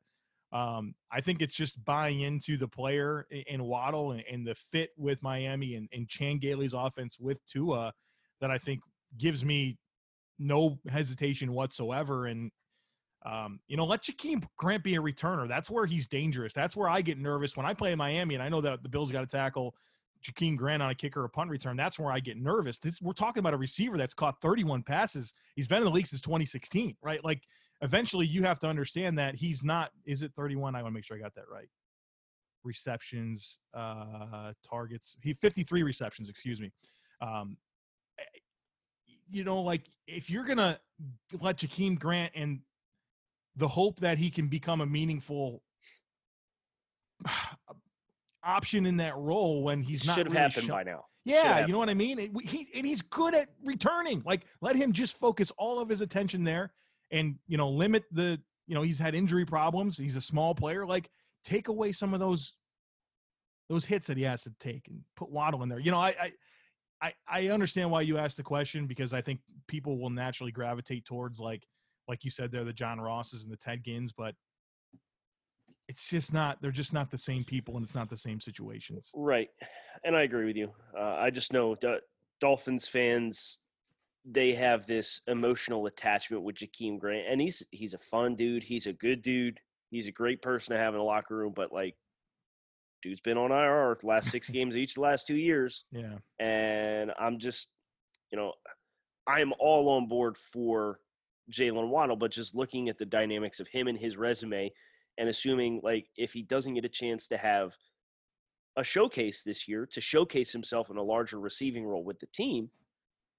um, 0.52 0.94
I 1.12 1.20
think 1.20 1.42
it's 1.42 1.54
just 1.54 1.84
buying 1.84 2.22
into 2.22 2.56
the 2.56 2.66
player 2.66 3.26
in 3.30 3.62
Waddle 3.62 4.12
and, 4.12 4.24
and 4.30 4.46
the 4.46 4.54
fit 4.54 4.90
with 4.96 5.22
Miami 5.22 5.76
and, 5.76 5.88
and 5.92 6.08
Chan 6.08 6.38
Gailey's 6.38 6.74
offense 6.74 7.18
with 7.20 7.44
Tua 7.46 7.92
that 8.40 8.50
I 8.50 8.58
think 8.58 8.80
gives 9.16 9.44
me 9.44 9.78
no 10.38 10.78
hesitation 10.88 11.52
whatsoever. 11.52 12.26
And, 12.26 12.50
um, 13.24 13.60
you 13.68 13.76
know, 13.76 13.84
let 13.84 14.02
Jakeem 14.02 14.44
Grant 14.56 14.82
be 14.82 14.96
a 14.96 15.00
returner. 15.00 15.46
That's 15.46 15.70
where 15.70 15.86
he's 15.86 16.08
dangerous. 16.08 16.52
That's 16.52 16.76
where 16.76 16.88
I 16.88 17.00
get 17.00 17.18
nervous 17.18 17.56
when 17.56 17.66
I 17.66 17.74
play 17.74 17.92
in 17.92 17.98
Miami 17.98 18.34
and 18.34 18.42
I 18.42 18.48
know 18.48 18.60
that 18.60 18.82
the 18.82 18.88
Bills 18.88 19.12
got 19.12 19.20
to 19.20 19.26
tackle 19.26 19.76
Jakeem 20.24 20.56
Grant 20.56 20.82
on 20.82 20.90
a 20.90 20.94
kicker 20.94 21.22
or 21.22 21.28
punt 21.28 21.50
return. 21.50 21.76
That's 21.76 21.98
where 21.98 22.12
I 22.12 22.18
get 22.18 22.36
nervous. 22.36 22.78
This 22.78 23.00
we're 23.00 23.12
talking 23.12 23.40
about 23.40 23.54
a 23.54 23.58
receiver 23.58 23.96
that's 23.96 24.14
caught 24.14 24.40
31 24.40 24.82
passes. 24.82 25.32
He's 25.54 25.68
been 25.68 25.78
in 25.78 25.84
the 25.84 25.90
league 25.90 26.08
since 26.08 26.20
2016, 26.20 26.96
right? 27.02 27.24
Like 27.24 27.42
eventually 27.82 28.26
you 28.26 28.42
have 28.42 28.58
to 28.60 28.66
understand 28.66 29.18
that 29.18 29.34
he's 29.34 29.64
not 29.64 29.90
is 30.04 30.22
it 30.22 30.32
31 30.34 30.74
i 30.74 30.82
want 30.82 30.92
to 30.92 30.94
make 30.94 31.04
sure 31.04 31.16
i 31.16 31.20
got 31.20 31.34
that 31.34 31.48
right 31.52 31.68
receptions 32.62 33.58
uh 33.74 34.52
targets 34.68 35.16
he 35.22 35.32
53 35.34 35.82
receptions 35.82 36.28
excuse 36.28 36.60
me 36.60 36.70
um 37.22 37.56
eh, 38.18 38.22
you 39.30 39.44
know 39.44 39.60
like 39.60 39.86
if 40.06 40.28
you're 40.28 40.44
gonna 40.44 40.78
let 41.40 41.56
Jakeem 41.56 41.98
grant 41.98 42.32
and 42.34 42.60
the 43.56 43.68
hope 43.68 44.00
that 44.00 44.18
he 44.18 44.30
can 44.30 44.48
become 44.48 44.80
a 44.80 44.86
meaningful 44.86 45.62
option 48.44 48.86
in 48.86 48.96
that 48.98 49.16
role 49.16 49.62
when 49.62 49.82
he's 49.82 50.06
not 50.06 50.16
Should 50.16 50.26
have 50.26 50.32
really 50.32 50.42
happened 50.42 50.68
by 50.68 50.82
now. 50.82 51.04
yeah, 51.24 51.66
you 51.66 51.72
know 51.72 51.78
what 51.78 51.90
I 51.90 51.94
mean. 51.94 52.18
He 52.42 52.68
and 52.74 52.86
he's 52.86 53.02
good 53.02 53.34
at 53.34 53.48
returning. 53.64 54.22
Like 54.24 54.46
let 54.60 54.76
him 54.76 54.92
just 54.92 55.18
focus 55.18 55.52
all 55.58 55.80
of 55.80 55.88
his 55.88 56.00
attention 56.00 56.44
there, 56.44 56.72
and 57.10 57.36
you 57.46 57.56
know 57.56 57.68
limit 57.68 58.04
the. 58.10 58.40
You 58.66 58.76
know 58.76 58.82
he's 58.82 59.00
had 59.00 59.16
injury 59.16 59.44
problems. 59.44 59.98
He's 59.98 60.14
a 60.14 60.20
small 60.20 60.54
player. 60.54 60.86
Like 60.86 61.10
take 61.44 61.66
away 61.66 61.90
some 61.90 62.14
of 62.14 62.20
those 62.20 62.54
those 63.68 63.84
hits 63.84 64.06
that 64.06 64.16
he 64.16 64.22
has 64.22 64.44
to 64.44 64.52
take 64.60 64.86
and 64.86 65.00
put 65.16 65.28
Waddle 65.28 65.64
in 65.64 65.68
there. 65.68 65.80
You 65.80 65.90
know 65.90 65.98
I 65.98 66.32
I 67.00 67.12
I, 67.26 67.48
understand 67.48 67.90
why 67.90 68.02
you 68.02 68.18
asked 68.18 68.36
the 68.36 68.42
question 68.42 68.86
because 68.86 69.14
I 69.14 69.22
think 69.22 69.40
people 69.66 69.98
will 69.98 70.10
naturally 70.10 70.52
gravitate 70.52 71.04
towards 71.04 71.40
like 71.40 71.66
like 72.08 72.24
you 72.24 72.30
said 72.30 72.52
there 72.52 72.64
the 72.64 72.72
John 72.72 73.00
Rosses 73.00 73.44
and 73.44 73.52
the 73.52 73.56
Ted 73.56 73.82
Ginns, 73.84 74.12
but 74.12 74.34
it's 75.88 76.08
just 76.10 76.32
not. 76.32 76.60
They're 76.60 76.70
just 76.70 76.92
not 76.92 77.10
the 77.10 77.18
same 77.18 77.44
people, 77.44 77.76
and 77.76 77.84
it's 77.84 77.94
not 77.94 78.10
the 78.10 78.16
same 78.16 78.40
situations. 78.40 79.10
Right, 79.14 79.48
and 80.04 80.14
I 80.14 80.22
agree 80.22 80.46
with 80.46 80.56
you. 80.56 80.72
Uh, 80.96 81.16
I 81.18 81.30
just 81.30 81.52
know 81.52 81.74
the 81.74 82.00
Dolphins 82.40 82.86
fans 82.86 83.58
they 84.24 84.54
have 84.54 84.86
this 84.86 85.20
emotional 85.26 85.86
attachment 85.86 86.42
with 86.42 86.56
Jakeem 86.56 86.98
Grant, 86.98 87.26
and 87.28 87.40
he's 87.40 87.62
he's 87.70 87.94
a 87.94 87.98
fun 87.98 88.36
dude. 88.36 88.62
He's 88.62 88.86
a 88.86 88.92
good 88.92 89.22
dude. 89.22 89.58
He's 89.90 90.06
a 90.06 90.12
great 90.12 90.42
person 90.42 90.74
to 90.74 90.80
have 90.80 90.94
in 90.94 90.98
the 90.98 91.04
locker 91.04 91.36
room. 91.36 91.52
But 91.54 91.72
like, 91.72 91.96
dude's 93.02 93.20
been 93.20 93.38
on 93.38 93.50
IR 93.50 93.96
the 94.00 94.06
last 94.06 94.30
six 94.30 94.48
games 94.50 94.76
each 94.76 94.94
the 94.94 95.00
last 95.00 95.26
two 95.26 95.36
years, 95.36 95.84
Yeah. 95.90 96.18
and 96.38 97.12
I'm 97.18 97.38
just, 97.38 97.68
you 98.30 98.36
know, 98.38 98.52
I'm 99.26 99.52
all 99.58 99.88
on 99.90 100.06
board 100.06 100.36
for 100.36 101.00
Jaylen 101.50 101.88
Waddle, 101.88 102.16
but 102.16 102.30
just 102.30 102.54
looking 102.54 102.88
at 102.88 102.98
the 102.98 103.06
dynamics 103.06 103.58
of 103.58 103.66
him 103.68 103.88
and 103.88 103.98
his 103.98 104.16
resume, 104.16 104.70
and 105.18 105.28
assuming 105.28 105.80
like 105.82 106.08
if 106.16 106.32
he 106.32 106.42
doesn't 106.42 106.74
get 106.74 106.84
a 106.84 106.88
chance 106.90 107.26
to 107.28 107.36
have 107.38 107.74
a 108.76 108.84
showcase 108.84 109.42
this 109.42 109.66
year 109.66 109.84
to 109.92 110.00
showcase 110.00 110.52
himself 110.52 110.90
in 110.90 110.96
a 110.96 111.02
larger 111.02 111.40
receiving 111.40 111.84
role 111.84 112.04
with 112.04 112.20
the 112.20 112.26
team, 112.26 112.70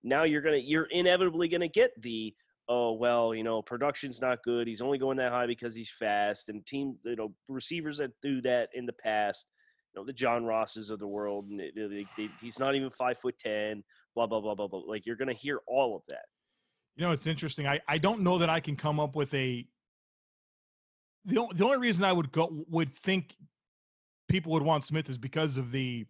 now 0.03 0.23
you're 0.23 0.41
gonna 0.41 0.57
you're 0.57 0.87
inevitably 0.91 1.47
gonna 1.47 1.67
get 1.67 1.91
the 2.01 2.33
oh 2.69 2.93
well 2.93 3.33
you 3.33 3.43
know 3.43 3.61
production's 3.61 4.21
not 4.21 4.43
good 4.43 4.67
he's 4.67 4.81
only 4.81 4.97
going 4.97 5.17
that 5.17 5.31
high 5.31 5.47
because 5.47 5.75
he's 5.75 5.89
fast 5.89 6.49
and 6.49 6.65
team 6.65 6.95
you 7.05 7.15
know 7.15 7.33
receivers 7.47 7.97
that 7.97 8.11
do 8.21 8.41
that 8.41 8.69
in 8.73 8.85
the 8.85 8.93
past 8.93 9.47
you 9.93 9.99
know 9.99 10.05
the 10.05 10.13
John 10.13 10.45
Rosses 10.45 10.89
of 10.89 10.99
the 10.99 11.07
world 11.07 11.47
and 11.49 11.59
they, 11.59 11.71
they, 11.75 12.05
they, 12.17 12.29
he's 12.39 12.59
not 12.59 12.75
even 12.75 12.89
five 12.91 13.17
foot 13.17 13.35
ten 13.39 13.83
blah 14.15 14.27
blah 14.27 14.39
blah 14.41 14.55
blah 14.55 14.67
blah 14.67 14.81
like 14.87 15.05
you're 15.05 15.15
gonna 15.15 15.33
hear 15.33 15.59
all 15.67 15.95
of 15.95 16.01
that 16.09 16.25
You 16.95 17.05
know, 17.05 17.11
it's 17.11 17.27
interesting. 17.27 17.67
I, 17.67 17.79
I 17.87 17.97
don't 17.97 18.21
know 18.21 18.37
that 18.39 18.49
I 18.49 18.59
can 18.59 18.75
come 18.75 18.99
up 18.99 19.15
with 19.15 19.33
a. 19.33 19.65
The, 21.25 21.47
the 21.53 21.63
only 21.65 21.77
reason 21.77 22.03
I 22.03 22.11
would 22.11 22.31
go 22.31 22.49
would 22.69 22.95
think 22.97 23.35
people 24.27 24.51
would 24.53 24.63
want 24.63 24.83
Smith 24.83 25.09
is 25.09 25.17
because 25.17 25.57
of 25.57 25.71
the 25.71 26.05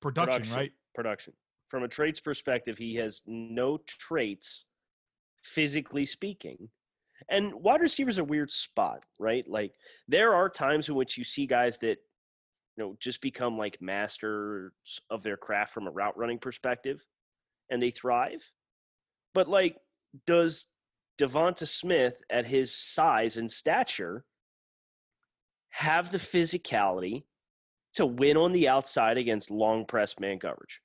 production, 0.00 0.42
Production. 0.42 0.56
right? 0.56 0.72
production 0.94 1.32
from 1.74 1.82
a 1.82 1.88
traits 1.88 2.20
perspective 2.20 2.78
he 2.78 2.94
has 2.94 3.20
no 3.26 3.78
traits 3.78 4.64
physically 5.42 6.06
speaking. 6.06 6.68
And 7.28 7.52
wide 7.52 7.80
receivers 7.80 8.16
are 8.16 8.22
a 8.22 8.26
weird 8.26 8.52
spot 8.52 9.02
right? 9.18 9.44
Like 9.48 9.72
there 10.06 10.34
are 10.34 10.48
times 10.48 10.88
in 10.88 10.94
which 10.94 11.18
you 11.18 11.24
see 11.24 11.46
guys 11.46 11.78
that 11.78 11.98
you 12.76 12.84
know 12.84 12.96
just 13.00 13.20
become 13.20 13.58
like 13.58 13.82
masters 13.82 14.70
of 15.10 15.24
their 15.24 15.36
craft 15.36 15.74
from 15.74 15.88
a 15.88 15.90
route 15.90 16.16
running 16.16 16.38
perspective 16.38 17.04
and 17.68 17.82
they 17.82 17.90
thrive. 17.90 18.48
But 19.34 19.48
like 19.48 19.76
does 20.28 20.68
devonta 21.18 21.66
smith 21.66 22.22
at 22.30 22.46
his 22.46 22.72
size 22.72 23.36
and 23.36 23.50
stature 23.50 24.24
have 25.70 26.12
the 26.12 26.18
physicality 26.18 27.24
to 27.94 28.06
win 28.06 28.36
on 28.36 28.52
the 28.52 28.68
outside 28.68 29.18
against 29.18 29.50
long 29.50 29.84
press 29.84 30.20
man 30.20 30.38
coverage 30.38 30.80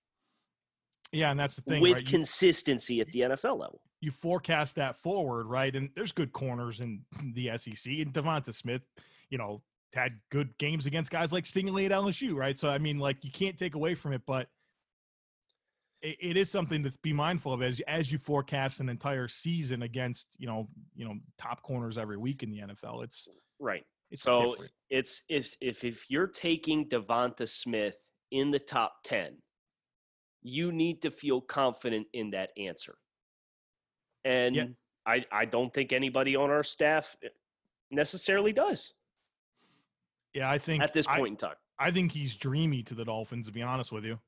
Yeah, 1.11 1.31
and 1.31 1.39
that's 1.39 1.55
the 1.55 1.61
thing, 1.63 1.81
with 1.81 1.93
right? 1.93 2.01
You- 2.01 2.07
consistency 2.07 3.01
at 3.01 3.07
the 3.11 3.21
NFL 3.21 3.57
level. 3.59 3.81
you 4.01 4.11
forecast 4.11 4.75
that 4.75 4.97
forward, 5.01 5.45
right? 5.47 5.75
And 5.75 5.89
there's 5.95 6.11
good 6.11 6.31
corners 6.31 6.79
in 6.81 7.01
the 7.33 7.49
SEC. 7.57 7.91
And 7.93 8.13
Devonta 8.13 8.53
Smith, 8.53 8.81
you 9.29 9.37
know, 9.37 9.61
had 9.93 10.19
good 10.29 10.55
games 10.59 10.85
against 10.85 11.09
guys 11.11 11.33
like 11.33 11.45
Stingley 11.45 11.85
at 11.85 11.91
LSU, 11.91 12.35
right? 12.35 12.57
So 12.59 12.69
I 12.69 12.77
mean, 12.77 12.99
like 12.99 13.23
you 13.25 13.31
can't 13.31 13.57
take 13.57 13.73
away 13.75 13.95
from 13.95 14.13
it, 14.13 14.21
but 14.27 14.47
it, 16.01 16.17
it 16.21 16.37
is 16.37 16.49
something 16.49 16.83
to 16.83 16.91
be 17.01 17.11
mindful 17.11 17.53
of 17.53 17.61
as 17.61 17.81
as 17.87 18.11
you 18.11 18.17
forecast 18.17 18.79
an 18.79 18.87
entire 18.89 19.27
season 19.27 19.81
against 19.81 20.27
you 20.37 20.47
know 20.47 20.67
you 20.95 21.05
know 21.05 21.15
top 21.37 21.61
corners 21.63 21.97
every 21.97 22.17
week 22.17 22.43
in 22.43 22.51
the 22.51 22.59
NFL. 22.59 23.03
It's 23.03 23.27
Right. 23.59 23.83
It's 24.11 24.21
So 24.21 24.51
different. 24.51 24.71
it's 24.89 25.23
if 25.27 25.55
if 25.59 25.83
if 25.83 26.09
you're 26.09 26.27
taking 26.27 26.87
Devonta 26.87 27.49
Smith 27.49 27.97
in 28.31 28.51
the 28.51 28.59
top 28.59 28.93
ten, 29.03 29.37
you 30.41 30.71
need 30.71 31.01
to 31.01 31.11
feel 31.11 31.41
confident 31.41 32.07
in 32.13 32.31
that 32.31 32.51
answer. 32.57 32.95
And 34.25 34.75
I 35.05 35.25
I 35.31 35.45
don't 35.45 35.73
think 35.73 35.93
anybody 35.93 36.35
on 36.35 36.49
our 36.49 36.63
staff 36.63 37.15
eh, 37.23 37.27
necessarily 37.91 38.53
does 38.53 38.93
Yeah, 40.33 40.49
I 40.49 40.57
think 40.57 40.83
at 40.83 40.93
this 40.93 41.07
I- 41.07 41.17
point 41.17 41.31
in 41.31 41.37
time. 41.37 41.55
I 41.81 41.91
think 41.91 42.11
he's 42.11 42.35
dreamy 42.35 42.83
to 42.83 42.93
the 42.93 43.05
Dolphins, 43.05 43.45
to 43.47 43.53
be 43.53 43.61
honest 43.61 43.93
with 43.93 44.03
you. 44.03 44.19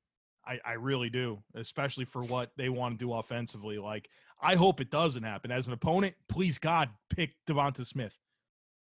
I, 0.47 0.58
I 0.65 0.74
really 0.74 1.10
do, 1.10 1.43
especially 1.54 2.06
for 2.06 2.24
what 2.24 2.52
they 2.56 2.69
want 2.69 2.97
to 2.97 3.06
do 3.06 3.13
offensively. 3.13 3.78
Like, 3.78 4.08
I 4.41 4.56
hope 4.56 4.80
it 4.80 4.89
doesn't 4.89 5.21
happen. 5.21 5.52
As 5.52 5.67
an 5.67 5.74
opponent, 5.74 6.15
please 6.30 6.58
God, 6.58 6.89
pick 7.10 7.36
Devonta 7.45 7.86
Smith. 7.86 8.17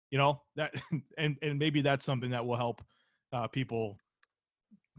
You 0.09 0.17
know 0.19 0.41
that, 0.55 0.73
and 1.17 1.37
and 1.41 1.59
maybe 1.59 1.81
that's 1.81 2.05
something 2.05 2.31
that 2.31 2.45
will 2.45 2.55
help 2.55 2.81
uh, 3.33 3.47
people 3.47 3.97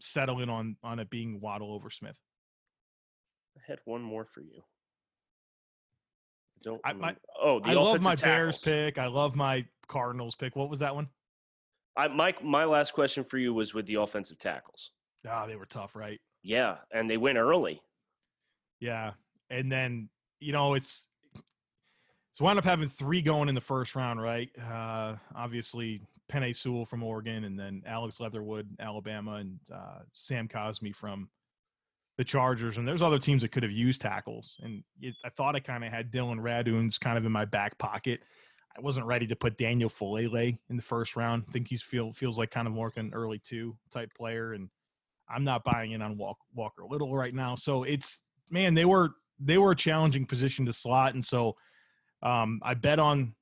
settle 0.02 0.40
in 0.42 0.50
on 0.50 0.76
on 0.82 0.98
it 0.98 1.08
being 1.10 1.40
Waddle 1.40 1.72
over 1.72 1.88
Smith. 1.88 2.18
I 3.56 3.60
had 3.66 3.78
one 3.84 4.02
more 4.02 4.24
for 4.24 4.40
you. 4.40 4.62
I 6.58 6.60
don't 6.62 6.80
I- 6.84 6.92
my- 6.92 7.16
oh, 7.40 7.60
I 7.64 7.74
love 7.74 8.02
my 8.02 8.16
Bears 8.16 8.58
pick. 8.58 8.98
I 8.98 9.06
love 9.06 9.36
my 9.36 9.64
Cardinals 9.88 10.34
pick. 10.34 10.56
What 10.56 10.68
was 10.70 10.80
that 10.80 10.94
one? 10.94 11.08
I, 11.96 12.08
my 12.08 12.34
my 12.42 12.64
last 12.64 12.92
question 12.94 13.22
for 13.22 13.38
you 13.38 13.52
was 13.54 13.74
with 13.74 13.86
the 13.86 13.96
offensive 13.96 14.38
tackles. 14.38 14.90
Ah, 15.28 15.46
they 15.46 15.56
were 15.56 15.66
tough, 15.66 15.94
right? 15.94 16.20
Yeah, 16.42 16.78
and 16.90 17.08
they 17.08 17.16
went 17.18 17.38
early. 17.38 17.80
Yeah. 18.80 19.12
And 19.50 19.70
then, 19.70 20.08
you 20.40 20.52
know, 20.52 20.74
it's 20.74 21.06
so 22.32 22.44
wound 22.44 22.58
up 22.58 22.64
having 22.64 22.88
three 22.88 23.20
going 23.22 23.48
in 23.50 23.54
the 23.54 23.60
first 23.60 23.94
round, 23.94 24.20
right? 24.20 24.48
Uh 24.58 25.16
obviously 25.34 26.00
Penei 26.32 26.54
Sewell 26.54 26.86
from 26.86 27.02
Oregon 27.02 27.44
and 27.44 27.58
then 27.58 27.82
Alex 27.86 28.20
Leatherwood, 28.20 28.68
Alabama, 28.80 29.34
and 29.34 29.58
uh 29.72 30.00
Sam 30.12 30.48
Cosmi 30.48 30.94
from 30.94 31.28
the 32.18 32.24
Chargers. 32.24 32.78
And 32.78 32.86
there's 32.86 33.02
other 33.02 33.18
teams 33.18 33.42
that 33.42 33.52
could 33.52 33.62
have 33.62 33.72
used 33.72 34.00
tackles. 34.00 34.56
And 34.62 34.82
it, 35.00 35.14
I 35.24 35.28
thought 35.30 35.56
I 35.56 35.60
kind 35.60 35.84
of 35.84 35.92
had 35.92 36.10
Dillon 36.10 36.38
Radunz 36.38 36.98
kind 37.00 37.18
of 37.18 37.24
in 37.24 37.32
my 37.32 37.44
back 37.44 37.78
pocket. 37.78 38.20
I 38.76 38.80
wasn't 38.80 39.06
ready 39.06 39.26
to 39.26 39.36
put 39.36 39.58
Daniel 39.58 39.90
Faalele 39.90 40.56
in 40.70 40.76
the 40.76 40.82
first 40.82 41.16
round. 41.16 41.44
I 41.48 41.52
think 41.52 41.68
he's 41.68 41.82
feel 41.82 42.12
feels 42.12 42.38
like 42.38 42.50
kind 42.50 42.66
of 42.66 42.72
more 42.72 42.86
like 42.86 42.96
an 42.96 43.12
early 43.12 43.38
two 43.38 43.76
type 43.90 44.10
player. 44.16 44.54
And 44.54 44.68
I'm 45.28 45.44
not 45.44 45.64
buying 45.64 45.92
in 45.92 46.02
on 46.02 46.16
Walk, 46.16 46.38
Walker 46.54 46.84
Little 46.88 47.14
right 47.14 47.34
now. 47.34 47.54
So 47.54 47.82
it's 47.82 48.20
man, 48.50 48.74
they 48.74 48.84
were 48.84 49.10
they 49.38 49.58
were 49.58 49.72
a 49.72 49.76
challenging 49.76 50.26
position 50.26 50.64
to 50.66 50.72
slot, 50.72 51.14
and 51.14 51.24
so 51.24 51.56
um, 52.22 52.60
I 52.62 52.74
bet 52.74 52.98
on 52.98 53.34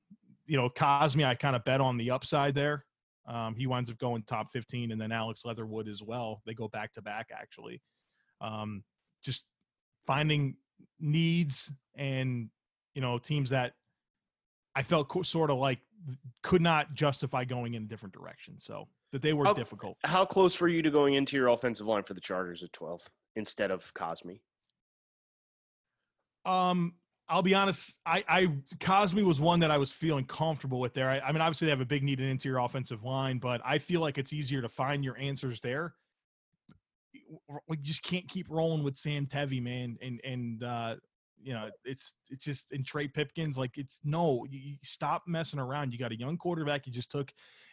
you 0.51 0.57
know 0.57 0.69
Cosmi. 0.69 1.25
I 1.25 1.33
kind 1.33 1.55
of 1.55 1.63
bet 1.63 1.79
on 1.79 1.95
the 1.95 2.11
upside 2.11 2.53
there. 2.53 2.83
Um, 3.25 3.55
he 3.55 3.67
winds 3.67 3.89
up 3.89 3.97
going 3.99 4.23
top 4.23 4.51
15, 4.51 4.91
and 4.91 4.99
then 4.99 5.09
Alex 5.09 5.45
Leatherwood 5.45 5.87
as 5.87 6.03
well. 6.03 6.41
They 6.45 6.53
go 6.53 6.67
back 6.67 6.91
to 6.95 7.01
back 7.01 7.29
actually. 7.33 7.81
Um, 8.41 8.83
just 9.23 9.45
finding 10.05 10.57
needs 10.99 11.71
and 11.95 12.49
you 12.95 13.01
know 13.01 13.17
teams 13.17 13.49
that 13.51 13.73
I 14.75 14.83
felt 14.83 15.07
co- 15.07 15.21
sort 15.21 15.51
of 15.51 15.57
like 15.57 15.79
could 16.43 16.61
not 16.61 16.95
justify 16.95 17.45
going 17.45 17.75
in 17.75 17.83
a 17.83 17.87
different 17.87 18.13
direction. 18.13 18.59
So 18.59 18.89
that 19.13 19.21
they 19.21 19.31
were 19.31 19.45
How- 19.45 19.53
difficult. 19.53 19.95
How 20.03 20.25
close 20.25 20.59
were 20.59 20.67
you 20.67 20.81
to 20.81 20.91
going 20.91 21.13
into 21.13 21.37
your 21.37 21.47
offensive 21.47 21.87
line 21.87 22.03
for 22.03 22.13
the 22.13 22.19
Chargers 22.21 22.61
at 22.61 22.73
12 22.73 23.07
instead 23.37 23.71
of 23.71 23.93
Cosmi? 23.93 24.41
Um, 26.43 26.95
I'll 27.31 27.41
be 27.41 27.55
honest. 27.55 27.97
I, 28.05 28.23
I 28.27 28.47
Cosmi 28.79 29.23
was 29.23 29.39
one 29.39 29.61
that 29.61 29.71
I 29.71 29.77
was 29.77 29.89
feeling 29.89 30.25
comfortable 30.25 30.81
with 30.81 30.93
there. 30.93 31.09
I, 31.09 31.19
I 31.19 31.31
mean, 31.31 31.39
obviously 31.39 31.65
they 31.65 31.69
have 31.69 31.79
a 31.79 31.85
big 31.85 32.03
need 32.03 32.19
in 32.19 32.27
interior 32.27 32.59
offensive 32.59 33.05
line, 33.05 33.39
but 33.39 33.61
I 33.63 33.77
feel 33.77 34.01
like 34.01 34.17
it's 34.17 34.33
easier 34.33 34.61
to 34.61 34.67
find 34.67 35.01
your 35.01 35.17
answers 35.17 35.61
there. 35.61 35.95
We 37.69 37.77
just 37.77 38.03
can't 38.03 38.27
keep 38.27 38.47
rolling 38.49 38.83
with 38.83 38.97
Sam 38.97 39.25
Tevi, 39.25 39.63
man, 39.63 39.97
and 40.01 40.19
and 40.25 40.63
uh, 40.63 40.95
you 41.41 41.53
know 41.53 41.69
it's 41.85 42.15
it's 42.29 42.43
just 42.43 42.73
in 42.73 42.83
Trey 42.83 43.07
Pipkins. 43.07 43.57
Like 43.57 43.77
it's 43.77 44.01
no, 44.03 44.45
you, 44.49 44.75
stop 44.83 45.23
messing 45.25 45.59
around. 45.59 45.93
You 45.93 45.99
got 45.99 46.11
a 46.11 46.19
young 46.19 46.37
quarterback 46.37 46.85
you 46.85 46.91
just 46.91 47.11
took, 47.11 47.31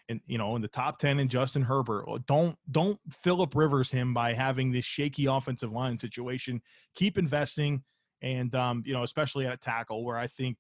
and 0.09 0.21
you 0.27 0.39
know 0.39 0.55
in 0.55 0.63
the 0.63 0.69
top 0.69 1.01
ten 1.01 1.19
in 1.19 1.29
Justin 1.29 1.63
Herbert. 1.63 2.07
Don't 2.27 2.57
don't 2.71 3.01
Philip 3.11 3.57
Rivers 3.57 3.91
him 3.91 4.15
by 4.15 4.35
having 4.35 4.71
this 4.71 4.85
shaky 4.85 5.27
offensive 5.27 5.73
line 5.73 5.99
situation. 5.99 6.63
Keep 6.95 7.19
investing 7.19 7.83
and 8.23 8.55
um, 8.55 8.83
you 8.87 8.93
know, 8.93 9.03
especially 9.03 9.47
at 9.47 9.61
tackle, 9.61 10.05
where 10.05 10.17
I 10.17 10.27
think 10.27 10.57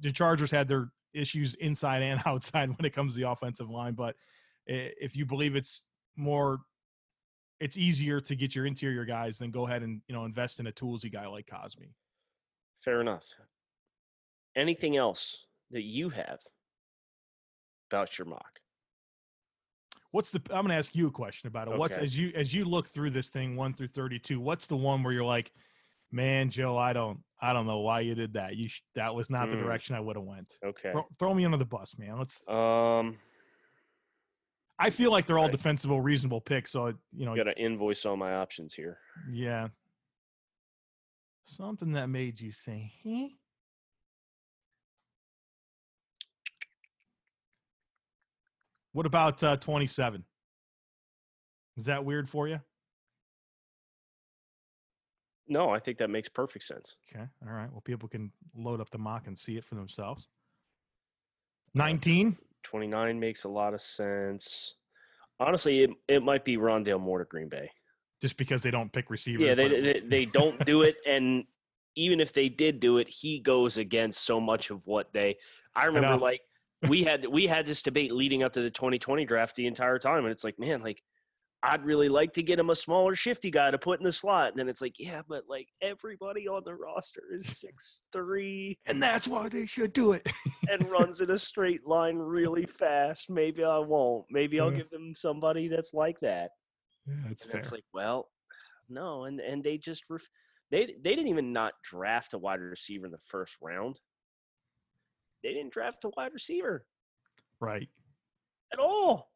the 0.00 0.10
Chargers 0.10 0.50
had 0.50 0.68
their 0.68 0.90
issues 1.12 1.54
inside 1.56 2.02
and 2.02 2.20
outside 2.26 2.68
when 2.70 2.84
it 2.84 2.90
comes 2.90 3.14
to 3.14 3.20
the 3.20 3.30
offensive 3.30 3.70
line. 3.70 3.94
But 3.94 4.16
if 4.66 5.16
you 5.16 5.26
believe 5.26 5.56
it's 5.56 5.84
more, 6.16 6.60
it's 7.60 7.76
easier 7.76 8.20
to 8.20 8.34
get 8.34 8.54
your 8.54 8.66
interior 8.66 9.04
guys, 9.04 9.38
then 9.38 9.50
go 9.50 9.66
ahead 9.66 9.82
and 9.82 10.00
you 10.08 10.14
know 10.14 10.24
invest 10.24 10.60
in 10.60 10.66
a 10.66 10.72
toolsy 10.72 11.12
guy 11.12 11.26
like 11.26 11.46
Cosmi. 11.46 11.92
Fair 12.84 13.00
enough. 13.00 13.26
Anything 14.56 14.96
else 14.96 15.46
that 15.70 15.82
you 15.82 16.08
have 16.08 16.40
about 17.90 18.18
your 18.18 18.26
mock? 18.26 18.60
What's 20.12 20.30
the? 20.30 20.40
I'm 20.50 20.62
going 20.62 20.68
to 20.68 20.74
ask 20.74 20.94
you 20.94 21.06
a 21.06 21.10
question 21.10 21.46
about 21.46 21.68
it. 21.68 21.78
What's 21.78 21.98
as 21.98 22.18
you 22.18 22.32
as 22.34 22.52
you 22.52 22.64
look 22.64 22.88
through 22.88 23.10
this 23.10 23.28
thing 23.28 23.54
one 23.54 23.74
through 23.74 23.88
thirty 23.88 24.18
two? 24.18 24.40
What's 24.40 24.66
the 24.66 24.76
one 24.76 25.02
where 25.02 25.12
you're 25.12 25.24
like, 25.24 25.52
man, 26.12 26.50
Joe, 26.50 26.76
I 26.76 26.92
don't 26.92 27.20
I 27.42 27.52
don't 27.54 27.66
know 27.66 27.78
why 27.80 28.00
you 28.00 28.14
did 28.14 28.34
that. 28.34 28.56
You 28.56 28.68
sh- 28.68 28.82
that 28.94 29.14
was 29.14 29.30
not 29.30 29.50
the 29.50 29.56
Mm. 29.56 29.60
direction 29.60 29.94
I 29.96 30.00
would 30.00 30.16
have 30.16 30.24
went. 30.24 30.52
Okay. 30.64 30.92
Throw, 30.92 31.06
throw 31.18 31.34
me 31.34 31.44
under 31.46 31.56
the 31.56 31.64
bus, 31.64 31.96
man. 31.98 32.18
Let's. 32.18 32.46
Um, 32.48 33.16
I 34.78 34.90
feel 34.90 35.10
like 35.10 35.26
they're 35.26 35.38
all 35.38 35.44
Right. 35.44 35.52
defensible, 35.52 36.00
reasonable 36.00 36.40
picks. 36.40 36.70
So 36.72 36.88
you 37.12 37.24
know, 37.26 37.34
got 37.36 37.44
to 37.44 37.58
invoice 37.58 38.04
all 38.04 38.16
my 38.16 38.34
options 38.34 38.74
here. 38.74 38.98
yeah. 39.30 39.68
Something 41.44 41.92
that 41.92 42.06
made 42.08 42.38
you 42.40 42.52
say, 42.52 42.92
"Huh?" 43.02 43.28
What 48.92 49.06
about 49.06 49.42
uh, 49.42 49.56
27? 49.56 50.24
Is 51.76 51.84
that 51.86 52.04
weird 52.04 52.28
for 52.28 52.48
you? 52.48 52.60
No, 55.50 55.70
I 55.70 55.80
think 55.80 55.98
that 55.98 56.08
makes 56.08 56.28
perfect 56.28 56.64
sense. 56.64 56.96
Okay. 57.12 57.24
All 57.44 57.52
right. 57.52 57.70
Well, 57.70 57.82
people 57.84 58.08
can 58.08 58.30
load 58.56 58.80
up 58.80 58.88
the 58.90 58.98
mock 58.98 59.26
and 59.26 59.36
see 59.36 59.56
it 59.56 59.64
for 59.64 59.74
themselves. 59.74 60.28
19? 61.74 62.38
29 62.62 63.18
makes 63.20 63.42
a 63.44 63.48
lot 63.48 63.74
of 63.74 63.82
sense. 63.82 64.76
Honestly, 65.40 65.82
it, 65.82 65.90
it 66.06 66.22
might 66.22 66.44
be 66.44 66.56
Rondale 66.56 67.00
Moore 67.00 67.18
to 67.18 67.24
Green 67.24 67.48
Bay. 67.48 67.68
Just 68.22 68.36
because 68.36 68.62
they 68.62 68.70
don't 68.70 68.92
pick 68.92 69.10
receivers. 69.10 69.44
Yeah, 69.44 69.54
they, 69.54 69.80
they 69.80 70.00
they 70.06 70.24
don't 70.26 70.62
do 70.66 70.82
it, 70.82 70.96
and 71.06 71.44
even 71.96 72.20
if 72.20 72.34
they 72.34 72.50
did 72.50 72.78
do 72.78 72.98
it, 72.98 73.08
he 73.08 73.40
goes 73.40 73.78
against 73.78 74.24
so 74.24 74.38
much 74.38 74.68
of 74.68 74.86
what 74.86 75.10
they. 75.14 75.38
I 75.74 75.86
remember, 75.86 76.10
know. 76.10 76.16
like 76.16 76.42
we 76.86 77.02
had 77.02 77.24
we 77.24 77.46
had 77.46 77.64
this 77.64 77.80
debate 77.80 78.12
leading 78.12 78.42
up 78.42 78.52
to 78.52 78.60
the 78.60 78.68
2020 78.68 79.24
draft 79.24 79.56
the 79.56 79.66
entire 79.66 79.98
time, 79.98 80.24
and 80.24 80.32
it's 80.32 80.44
like, 80.44 80.58
man, 80.58 80.82
like 80.82 81.02
I'd 81.62 81.84
really 81.84 82.08
like 82.08 82.32
to 82.34 82.42
get 82.42 82.58
him 82.58 82.70
a 82.70 82.74
smaller, 82.74 83.14
shifty 83.14 83.50
guy 83.50 83.70
to 83.70 83.76
put 83.78 84.00
in 84.00 84.04
the 84.06 84.12
slot. 84.12 84.48
And 84.50 84.58
then 84.58 84.68
it's 84.68 84.80
like, 84.80 84.94
yeah, 84.98 85.20
but 85.28 85.44
like 85.46 85.68
everybody 85.82 86.48
on 86.48 86.62
the 86.64 86.74
roster 86.74 87.22
is 87.38 87.58
six 87.58 88.00
three 88.12 88.78
and 88.86 89.02
that's 89.02 89.28
why 89.28 89.48
they 89.50 89.66
should 89.66 89.92
do 89.92 90.12
it. 90.12 90.26
and 90.70 90.90
runs 90.90 91.20
in 91.20 91.30
a 91.30 91.38
straight 91.38 91.86
line 91.86 92.16
really 92.16 92.64
fast. 92.64 93.28
Maybe 93.28 93.62
I 93.62 93.78
won't. 93.78 94.24
Maybe 94.30 94.58
I'll 94.58 94.72
Yeah. 94.72 94.78
give 94.78 94.90
them 94.90 95.12
somebody 95.14 95.68
that's 95.68 95.92
like 95.92 96.18
that. 96.20 96.50
yeah, 97.06 97.14
that's 97.28 97.44
And 97.44 97.52
fair. 97.52 97.60
it's 97.60 97.72
like, 97.72 97.84
well, 97.92 98.28
no, 98.88 99.24
and 99.24 99.38
and 99.40 99.62
they 99.62 99.76
just 99.76 100.04
ref- 100.08 100.26
they 100.70 100.86
they 100.86 101.14
didn't 101.14 101.28
even 101.28 101.52
not 101.52 101.74
draft 101.84 102.32
a 102.34 102.38
wide 102.38 102.60
receiver 102.60 103.04
in 103.06 103.12
the 103.12 103.18
first 103.18 103.56
round. 103.60 103.98
They 105.42 105.52
didn't 105.52 105.72
draft 105.72 106.04
a 106.04 106.10
wide 106.16 106.32
receiver 106.32 106.86
right. 107.60 107.88
at 108.72 108.78
all. 108.78 109.30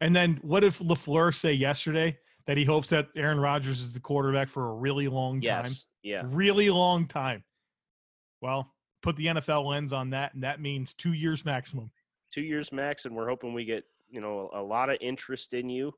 And 0.00 0.14
then 0.14 0.38
what 0.42 0.64
if 0.64 0.78
LaFleur 0.78 1.34
say 1.34 1.52
yesterday 1.52 2.16
that 2.46 2.56
he 2.56 2.64
hopes 2.64 2.88
that 2.90 3.08
Aaron 3.16 3.38
Rodgers 3.40 3.80
is 3.82 3.92
the 3.94 4.00
quarterback 4.00 4.48
for 4.48 4.70
a 4.70 4.74
really 4.74 5.08
long 5.08 5.40
time? 5.40 5.64
Yes, 5.64 5.86
yeah, 6.02 6.22
Really 6.26 6.70
long 6.70 7.06
time. 7.06 7.44
Well, 8.40 8.72
put 9.02 9.16
the 9.16 9.26
NFL 9.26 9.66
lens 9.66 9.92
on 9.92 10.10
that, 10.10 10.34
and 10.34 10.42
that 10.42 10.60
means 10.60 10.94
two 10.94 11.12
years 11.12 11.44
maximum. 11.44 11.90
two 12.30 12.42
years 12.42 12.72
max, 12.72 13.04
and 13.06 13.14
we're 13.14 13.28
hoping 13.28 13.52
we 13.52 13.64
get 13.64 13.84
you 14.08 14.20
know 14.20 14.50
a 14.54 14.62
lot 14.62 14.88
of 14.90 14.96
interest 15.00 15.52
in 15.54 15.68
you. 15.68 15.92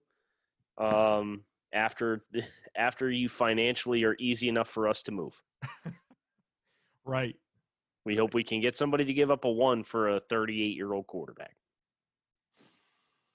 Um, 0.78 1.44
after 1.72 2.24
the, 2.32 2.42
after 2.76 3.10
you 3.10 3.28
financially 3.28 4.04
are 4.04 4.16
easy 4.18 4.48
enough 4.48 4.68
for 4.68 4.88
us 4.88 5.02
to 5.04 5.12
move, 5.12 5.40
Right. 7.04 7.36
we 8.04 8.16
hope 8.16 8.32
we 8.34 8.44
can 8.44 8.60
get 8.60 8.76
somebody 8.76 9.04
to 9.04 9.12
give 9.12 9.30
up 9.30 9.44
a 9.44 9.50
one 9.50 9.82
for 9.82 10.08
a 10.16 10.20
38 10.20 10.76
year 10.76 10.92
old 10.92 11.06
quarterback. 11.06 11.56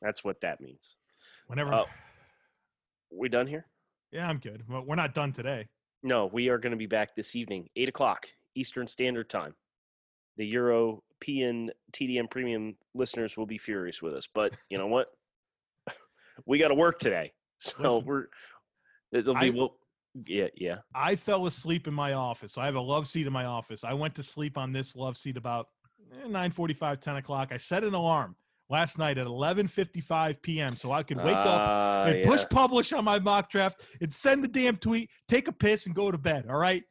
That's 0.01 0.23
what 0.23 0.41
that 0.41 0.61
means. 0.61 0.95
Whenever. 1.47 1.73
Oh. 1.73 1.85
We 3.11 3.29
done 3.29 3.47
here? 3.47 3.65
Yeah, 4.11 4.27
I'm 4.27 4.37
good. 4.39 4.63
But 4.67 4.85
we're 4.85 4.95
not 4.95 5.13
done 5.13 5.31
today. 5.31 5.67
No, 6.03 6.27
we 6.27 6.49
are 6.49 6.57
going 6.57 6.71
to 6.71 6.77
be 6.77 6.85
back 6.85 7.15
this 7.15 7.35
evening, 7.35 7.69
eight 7.75 7.89
o'clock 7.89 8.27
Eastern 8.55 8.87
Standard 8.87 9.29
Time. 9.29 9.55
The 10.37 10.45
European 10.45 11.71
TDN 11.93 12.29
premium 12.29 12.75
listeners 12.93 13.35
will 13.37 13.47
be 13.47 13.57
furious 13.57 14.01
with 14.01 14.13
us, 14.13 14.27
but 14.33 14.55
you 14.69 14.77
know 14.77 14.87
what? 14.87 15.07
we 16.45 16.59
got 16.59 16.67
to 16.67 16.75
work 16.75 16.99
today, 16.99 17.33
so 17.57 17.75
Listen, 17.81 18.05
we're 18.05 18.25
It'll 19.11 19.33
be 19.33 19.47
I- 19.47 19.49
well, 19.49 19.77
yeah, 20.25 20.47
yeah. 20.55 20.77
I 20.95 21.15
fell 21.15 21.45
asleep 21.45 21.87
in 21.87 21.93
my 21.93 22.13
office. 22.13 22.53
So 22.53 22.61
I 22.61 22.65
have 22.65 22.75
a 22.75 22.81
love 22.81 23.07
seat 23.07 23.27
in 23.27 23.33
my 23.33 23.45
office. 23.45 23.83
I 23.83 23.93
went 23.93 24.15
to 24.15 24.23
sleep 24.23 24.57
on 24.57 24.71
this 24.71 24.95
love 24.95 25.17
seat 25.17 25.37
about 25.37 25.67
eh, 26.23 26.27
9:45, 26.27 26.99
10 26.99 27.15
o'clock. 27.17 27.49
I 27.51 27.57
set 27.57 27.83
an 27.83 27.93
alarm 27.93 28.35
last 28.69 28.97
night 28.97 29.17
at 29.17 29.27
11:55 29.27 30.41
p.m. 30.41 30.75
so 30.75 30.91
I 30.91 31.03
could 31.03 31.17
wake 31.17 31.35
up 31.35 31.61
Ah, 31.61 32.03
and 32.05 32.19
yeah. 32.19 32.25
push 32.25 32.43
publish 32.49 32.93
on 32.93 33.03
my 33.03 33.19
mock 33.19 33.49
draft 33.49 33.81
and 34.01 34.13
send 34.13 34.43
the 34.43 34.47
damn 34.47 34.77
tweet, 34.77 35.09
take 35.27 35.47
a 35.47 35.51
piss, 35.51 35.85
and 35.85 35.95
go 35.95 36.11
to 36.11 36.17
bed. 36.17 36.45
All 36.49 36.57
right. 36.57 36.83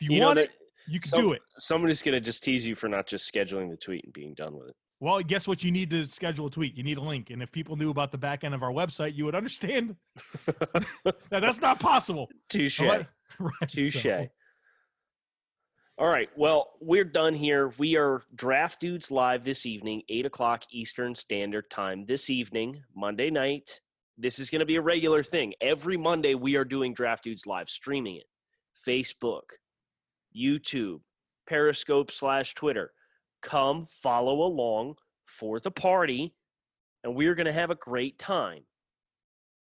If 0.00 0.08
you, 0.08 0.16
You 0.16 0.22
want 0.22 0.38
it, 0.40 0.50
you 0.88 0.98
can 1.00 1.08
some- 1.08 1.20
do 1.20 1.32
it. 1.32 1.42
Somebody's 1.58 2.02
gonna 2.02 2.20
just 2.20 2.42
tease 2.42 2.66
you 2.66 2.74
for 2.74 2.88
not 2.88 3.06
just 3.06 3.32
scheduling 3.32 3.70
the 3.70 3.76
tweet 3.76 4.04
and 4.04 4.12
being 4.12 4.34
done 4.34 4.54
with 4.56 4.68
it. 4.68 4.76
Well, 5.00 5.20
guess 5.22 5.46
what? 5.46 5.62
You 5.62 5.70
need 5.70 5.90
to 5.90 6.06
schedule 6.06 6.46
a 6.46 6.50
tweet. 6.50 6.76
You 6.76 6.82
need 6.82 6.96
a 6.98 7.02
link. 7.02 7.30
And 7.30 7.42
if 7.42 7.50
people 7.52 7.76
knew 7.76 7.90
about 7.90 8.10
the 8.10 8.16
back 8.16 8.42
end 8.42 8.54
of 8.54 8.62
our 8.62 8.70
website, 8.70 9.14
you 9.14 9.24
would 9.26 9.34
understand 9.34 9.96
that 10.46 10.86
that's 11.30 11.60
not 11.60 11.78
possible. 11.80 12.28
Touche. 12.48 12.80
Right? 12.80 13.06
Right, 13.40 13.68
Touche. 13.68 14.00
so- 14.02 14.26
All 15.96 16.08
right. 16.08 16.28
Well, 16.34 16.72
we're 16.80 17.04
done 17.04 17.34
here. 17.34 17.72
We 17.78 17.96
are 17.96 18.22
Draft 18.34 18.80
Dudes 18.80 19.12
live 19.12 19.44
this 19.44 19.64
evening, 19.64 20.02
8 20.08 20.26
o'clock 20.26 20.64
Eastern 20.72 21.14
Standard 21.14 21.70
Time. 21.70 22.04
This 22.04 22.30
evening, 22.30 22.82
Monday 22.96 23.30
night. 23.30 23.80
This 24.18 24.40
is 24.40 24.50
going 24.50 24.58
to 24.58 24.66
be 24.66 24.74
a 24.74 24.82
regular 24.82 25.22
thing. 25.22 25.54
Every 25.60 25.96
Monday, 25.96 26.34
we 26.34 26.56
are 26.56 26.64
doing 26.64 26.94
Draft 26.94 27.22
Dudes 27.22 27.46
live, 27.46 27.68
streaming 27.68 28.16
it. 28.16 28.24
Facebook, 28.84 29.42
YouTube, 30.36 30.98
Periscope 31.46 32.10
slash 32.10 32.54
Twitter. 32.54 32.90
Come 33.40 33.86
follow 33.86 34.42
along 34.42 34.96
for 35.24 35.60
the 35.60 35.70
party, 35.70 36.34
and 37.04 37.14
we're 37.14 37.36
going 37.36 37.46
to 37.46 37.52
have 37.52 37.70
a 37.70 37.76
great 37.76 38.18
time. 38.18 38.64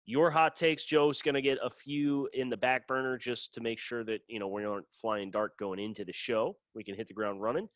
Your 0.08 0.30
hot 0.30 0.56
takes, 0.56 0.86
Joe's 0.86 1.22
going 1.24 1.34
to 1.34 1.42
get 1.42 1.58
a 1.64 1.70
few 1.70 2.30
in 2.34 2.50
the 2.50 2.58
back 2.58 2.88
burner 2.88 3.18
just 3.18 3.56
to 3.56 3.62
make 3.62 3.80
sure 3.80 4.04
that 4.04 4.20
you 4.28 4.40
know 4.40 4.48
we 4.48 4.64
aren't 4.64 4.86
flying 4.92 5.32
dark 5.32 5.58
going 5.58 5.80
into 5.80 6.06
the 6.06 6.14
show. 6.14 6.58
We 6.76 6.84
can 6.84 6.96
hit 6.96 7.08
the 7.08 7.14
ground 7.14 7.42
running. 7.42 7.68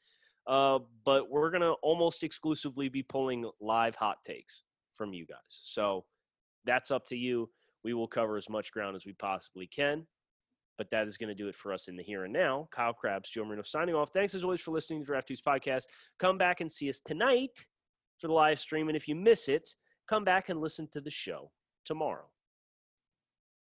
Uh, 0.47 0.79
but 1.05 1.29
we're 1.29 1.51
going 1.51 1.61
to 1.61 1.73
almost 1.83 2.23
exclusively 2.23 2.89
be 2.89 3.03
pulling 3.03 3.49
live 3.61 3.95
hot 3.95 4.17
takes 4.25 4.63
from 4.95 5.13
you 5.13 5.25
guys. 5.25 5.37
So 5.47 6.05
that's 6.65 6.91
up 6.91 7.05
to 7.07 7.15
you. 7.15 7.49
We 7.83 7.93
will 7.93 8.07
cover 8.07 8.35
as 8.35 8.49
much 8.49 8.71
ground 8.71 8.95
as 8.95 9.05
we 9.05 9.13
possibly 9.13 9.67
can. 9.67 10.07
But 10.77 10.89
that 10.91 11.07
is 11.07 11.17
going 11.17 11.27
to 11.27 11.35
do 11.35 11.49
it 11.49 11.55
for 11.55 11.73
us 11.73 11.87
in 11.87 11.95
the 11.95 12.03
here 12.03 12.23
and 12.23 12.33
now. 12.33 12.67
Kyle 12.71 12.93
Crabbs, 12.93 13.29
Joe 13.29 13.43
Marino 13.43 13.63
signing 13.63 13.95
off. 13.95 14.11
Thanks 14.11 14.33
as 14.33 14.43
always 14.43 14.61
for 14.61 14.71
listening 14.71 15.01
to 15.01 15.05
Draft 15.05 15.31
podcast. 15.45 15.83
Come 16.19 16.37
back 16.37 16.61
and 16.61 16.71
see 16.71 16.89
us 16.89 17.01
tonight 17.05 17.65
for 18.17 18.27
the 18.27 18.33
live 18.33 18.59
stream. 18.59 18.87
And 18.87 18.95
if 18.95 19.07
you 19.07 19.15
miss 19.15 19.49
it, 19.49 19.75
come 20.07 20.23
back 20.23 20.49
and 20.49 20.59
listen 20.59 20.87
to 20.93 21.01
the 21.01 21.11
show 21.11 21.51
tomorrow. 21.89 22.29